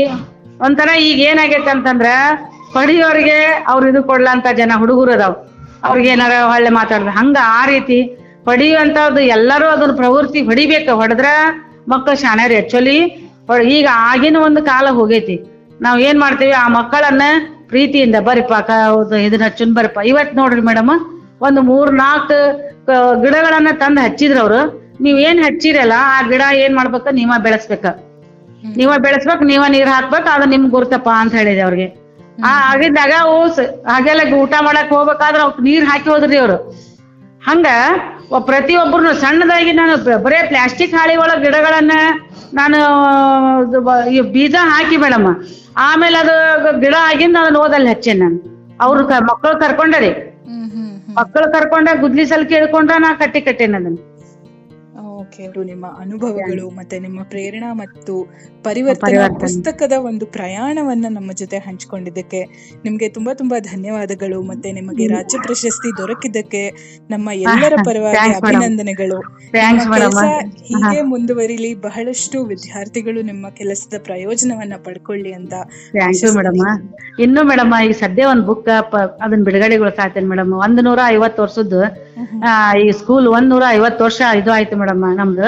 ಒಂಥರ 0.62 0.90
ಈಗ 1.02 1.20
ಏನಾಗೈತೆ 1.26 1.70
ಅಂತಂದ್ರ 1.70 2.10
ಹೊಡಿಯೋರಿಗೆ 2.74 3.38
ಅವ್ರ 3.68 3.88
ಇದು 3.88 4.04
ಕೊಡ್ಲಂತ 4.04 4.48
ಜನ 4.58 4.72
ಹುಡುಗರು 4.76 5.12
ಅದಾವ್. 5.12 5.36
ಅವ್ರಿಗೆ 5.84 6.10
ಏನಾರ 6.10 6.32
ಒಳ್ಳೆ 6.52 6.70
ಮಾತಾಡ್ದ. 6.70 7.08
ಹಂಗ 7.18 7.38
ಆ 7.52 7.66
ರೀತಿ 7.66 8.00
ಹೊಡಿಯುವಂತದ್ದು 8.46 9.20
ಎಲ್ಲರೂ 9.36 9.68
ಅದನ್ನ 9.68 9.96
ಪ್ರವೃತ್ತಿ 9.96 10.42
ಹೊಡಿಬೇಕು 10.42 10.96
ಹೊಡೆದ್ರ 10.96 11.28
ಮಕ್ಕಳು 11.88 12.16
ಶಾಣ್ಯರು 12.16 12.58
ಆಕ್ಚುಲಿ 12.58 12.98
ಈಗ 13.78 13.88
ಆಗಿನ 14.12 14.38
ಒಂದು 14.48 14.62
ಕಾಲ 14.72 14.86
ಹೋಗೈತಿ. 15.00 15.36
ನಾವ್ 15.86 16.00
ಏನ್ 16.08 16.20
ಮಾಡ್ತೀವಿ, 16.24 16.54
ಆ 16.64 16.66
ಮಕ್ಕಳನ್ನ 16.78 17.24
ಪ್ರೀತಿಯಿಂದ 17.72 18.18
ಬರಿಪ 18.28 18.52
ಇದನ್ನ 19.26 19.44
ಹಚ್ಚನ್ 19.50 19.76
ಬರಪ್ಪ. 19.78 20.00
ಇವತ್ 20.12 20.34
ನೋಡ್ರಿ 20.40 20.64
ಮೇಡಮ್, 20.70 20.96
ಒಂದು 21.48 21.62
ಮೂರ್ 21.70 21.92
ನಾಲ್ಕು 22.04 22.38
ಗಿಡಗಳನ್ನ 23.24 23.70
ತಂದ್ 23.82 24.02
ಹಚ್ಚಿದ್ರ 24.06 24.38
ಅವ್ರು. 24.46 24.62
ನೀವ್ 25.06 25.18
ಏನ್ 25.28 25.40
ಹಚ್ಚಿರಲ್ಲ, 25.46 25.96
ಆ 26.16 26.18
ಗಿಡ 26.32 26.44
ಏನ್ 26.64 26.74
ಮಾಡ್ಬೇಕ, 26.80 27.08
ನೀವ 27.20 27.32
ಬೆಳೆಸ್ಬೇಕ. 27.48 27.86
ನೀವ 28.80 28.92
ಬೆಳೆಸ್ಬೇಕ, 29.06 29.42
ನೀವ 29.52 29.64
ನೀರ್ 29.76 29.92
ಹಾಕ್ಬೇಕ, 29.96 30.28
ಅದು 30.36 30.46
ನಿಮ್ 30.54 30.66
ಗುರ್ತಪ್ಪ 30.76 31.10
ಅಂತ 31.22 31.34
ಹೇಳಿದೆ 31.40 31.64
ಅವ್ರಿಗೆ. 31.68 31.88
ಆ 32.50 32.52
ಆಗಿದ್ದಾಗ 32.72 33.14
ಹಾಗೆಲ್ಲ 33.92 34.22
ಊಟ 34.42 34.54
ಮಾಡಕ್ 34.68 34.92
ಹೋಗ್ಬೇಕಾದ್ರ 34.96 35.40
ಅವ್ಕ್ 35.48 35.60
ನೀರ್ 35.68 35.86
ಹಾಕಿ 35.90 36.10
ಹೋದ್ರಿ 36.14 36.38
ಅವ್ರು. 36.44 36.58
ಹಂಗ 37.50 37.68
ಒ- 38.32 38.42
ಪ್ರತಿಯೊಬ್ಬರು 38.46 39.14
ಸಣ್ಣದಾಗಿ 39.20 39.72
ನಾನು 39.72 39.94
ಬರೇ 40.24 40.48
ಪ್ಲಾಸ್ಟಿಕ್ 40.48 40.96
ಹಾಳಿ 40.96 41.16
ಒಳಗ್ 41.16 41.44
ಗಿಡಗಳನ್ನ 41.44 41.96
ನಾನು 42.54 42.80
ಬೀಜ 44.32 44.56
ಹಾಕಿ 44.66 44.98
ಮೇಡಮ್ 44.98 45.28
ಆಮೇಲೆ 45.82 46.18
ಅದು 46.18 46.36
ಗಿಡ 46.80 46.96
ಆಗಿಂದ 47.06 47.38
ಅದನ್ನ 47.38 47.58
ಓದಲ್ಲಿ 47.58 47.90
ಹಚ್ಚೇನ್ 47.90 48.20
ನಾನು. 48.20 48.38
ಅವ್ರು 48.82 49.02
ಮಕ್ಕಳು 49.26 49.60
ಕರ್ಕೊಂಡರಿ. 49.60 50.12
ಮಕ್ಕಳು 51.16 51.52
ಕರ್ಕೊಂಡ 51.52 51.90
ಗುದ್ಲಿ 52.00 52.26
ಸಲ್ 52.26 52.46
ಕೇಳ್ಕೊಂಡ 52.46 52.92
ನಾ 52.98 53.14
ಕಟ್ಟಿ 53.14 53.42
ಕಟ್ಟೇನ 53.42 53.76
ಅದನ್ನ. 53.76 53.98
ಓಕೆ 55.26 55.44
ನಿಮ್ಮ 55.66 55.86
ಅನುಭವಗಳು 56.00 56.66
ಮತ್ತೆ 56.78 56.96
ನಿಮ್ಮ 57.00 57.20
ಪ್ರೇರಣಾ 57.30 57.70
ಮತ್ತು 57.82 58.14
ಪರಿವರ್ತನಾ. 58.66 59.26
ಪುಸ್ತಕದ 59.44 59.96
ಒಂದು 60.10 60.26
ಪ್ರಯಾಣವನ್ನ 60.36 61.06
ನಮ್ಮ 61.10 61.32
ಜೊತೆ 61.34 61.58
ಹಂಚಿಕೊಂಡಿದ್ದಕ್ಕೆ 61.60 62.42
ನಿಮ್ಗೆ 62.86 63.10
ತುಂಬಾ 63.10 63.34
ತುಂಬಾ 63.34 63.58
ಧನ್ಯವಾದಗಳು 63.68 64.40
ಮತ್ತೆ 64.52 64.72
ನಿಮಗೆ 64.72 65.06
ರಾಜ್ಯ 65.08 65.40
ಪ್ರಶಸ್ತಿ 65.46 65.92
ದೊರಕಿದ್ದಕ್ಕೆ 65.98 66.64
ನಮ್ಮ 67.10 67.30
ಎಲ್ಲರ 67.46 67.74
ಪರವಾಗಿ 67.88 68.34
ಅಭಿನಂದನೆಗಳು. 68.42 69.20
ಕೆಲಸ 69.90 70.22
ಹೀಗೆ 70.70 71.02
ಮುಂದುವರಿಲಿ 71.12 71.72
ಬಹಳಷ್ಟು 71.86 72.38
ವಿದ್ಯಾರ್ಥಿಗಳು 72.52 73.22
ನಿಮ್ಮ 73.30 73.46
ಕೆಲಸದ 73.60 73.96
ಪ್ರಯೋಜನವನ್ನ 74.06 74.76
ಪಡ್ಕೊಳ್ಳಿ 74.86 75.32
ಅಂತ 75.34 75.54
ಇನ್ನು 77.24 77.42
ಮೇಡಮ್ 77.50 77.74
ಈಗ 77.82 77.96
ಸದ್ಯ 78.02 78.26
ಒಂದ್ 78.32 78.46
ಬುಕ್ 78.48 78.70
ಅದನ್ನ 79.24 79.42
ಬಿಡುಗಡೆಗೊಳಿಸಾತೇನೆ 79.48 80.30
ಮೇಡಮ್ 80.32 80.54
ಒಂದ್ 80.66 80.82
ನೂರ 80.88 81.00
ಐವತ್ತು 81.16 81.42
ವರ್ಷದ್ದು 81.44 81.82
ಈ 82.84 82.92
ಸ್ಕೂಲ್ 82.92 83.28
ಒಂದ್ 83.28 83.50
ನೂರ 83.50 83.64
ಐವತ್ 83.70 84.02
ವರ್ಷ 84.02 84.22
ಇದು 84.38 84.52
ಆಯ್ತು 84.52 84.78
ಮೇಡಮ್ 84.78 85.18
ನಮ್ದು. 85.18 85.48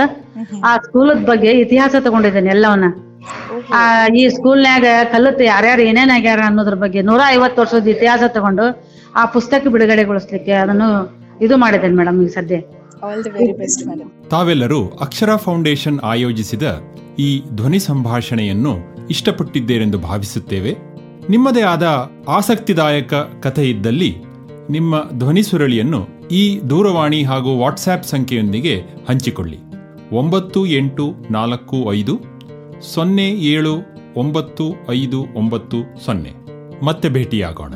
ಆ 0.61 0.77
ಸ್ಕೂಲದ 0.77 1.25
ಬಗ್ಗೆ 1.25 1.51
ಇತಿಹಾಸ 1.51 1.95
ತಗೊಂಡಿದ್ದೇನೆ 1.99 2.49
ಎಲ್ಲವನ್ನ. 2.49 2.85
ಆ 3.73 4.07
ಈ 4.07 4.29
ಸ್ಕೂಲ್ನ್ಯಾಗ 4.29 4.85
ಕಲಿತು 5.11 5.43
ಯಾರ್ಯಾರು 5.43 5.81
ಏನೇನ್ 5.81 6.09
ಆಗ್ಯಾರ 6.09 6.39
ಅನ್ನೋದ್ರ 6.45 6.73
ಬಗ್ಗೆ 6.73 7.01
ನೂರ 7.01 7.21
ಐವತ್ 7.27 7.59
ವರ್ಷದ 7.59 7.87
ಇತಿಹಾಸ 7.87 8.23
ತಗೊಂಡು 8.27 8.83
ಆ 9.15 9.25
ಪುಸ್ತಕ 9.25 9.67
ಬಿಡುಗಡೆಗೊಳಿಸ್ಲಿಕ್ಕೆ 9.67 10.51
ಅದನ್ನು 10.51 10.89
ಇದು 11.41 11.57
ಮಾಡಿದ್ದೇನೆ 11.57 11.95
ಮೇಡಮ್ 11.95 12.23
ಈಗ 12.23 12.27
ಸದ್ಯ. 12.27 12.61
ತಾವೆಲ್ಲರೂ 14.29 14.87
ಅಕ್ಷರ 15.01 15.35
ಫೌಂಡೇಶನ್ 15.35 15.99
ಆಯೋಜಿಸಿದ 16.03 16.63
ಈ 17.19 17.43
ಧ್ವನಿ 17.55 17.79
ಸಂಭಾಷಣೆಯನ್ನು 17.79 18.73
ಇಷ್ಟಪಟ್ಟಿದ್ದೇರೆಂದು 19.09 19.97
ಭಾವಿಸುತ್ತೇವೆ. 19.97 20.71
ನಿಮ್ಮದೇ 21.29 21.61
ಆದ 21.61 22.11
ಆಸಕ್ತಿದಾಯಕ 22.27 23.13
ಕಥೆ 23.13 23.69
ಇದ್ದಲ್ಲಿ 23.69 24.17
ನಿಮ್ಮ 24.69 25.03
ಧ್ವನಿ 25.13 25.43
ಸುರಳಿಯನ್ನು 25.43 26.16
ಈ 26.31 26.59
ದೂರವಾಣಿ 26.69 27.23
ಹಾಗೂ 27.23 27.59
ವಾಟ್ಸ್ಆ್ಯಪ್ 27.59 28.03
ಸಂಖ್ಯೆಯೊಂದಿಗೆ 28.03 28.83
ಹಂಚಿಕೊಳ್ಳಿ. 29.09 29.57
ಒಂಬತ್ತು 30.11 30.65
ಎಂಟು 30.65 31.13
ನಾಲ್ಕು 31.31 31.93
ಐದು 31.93 32.19
ಸೊನ್ನೆ 32.81 33.31
ಏಳು 33.31 33.73
ಒಂಬತ್ತು 34.15 34.63
ಐದು 34.89 35.25
ಒಂಬತ್ತು 35.35 36.05
ಸೊನ್ನೆ. 36.05 36.33
ಮತ್ತೆ 36.85 37.09
ಭೇಟಿಯಾಗೋಣ. 37.09 37.73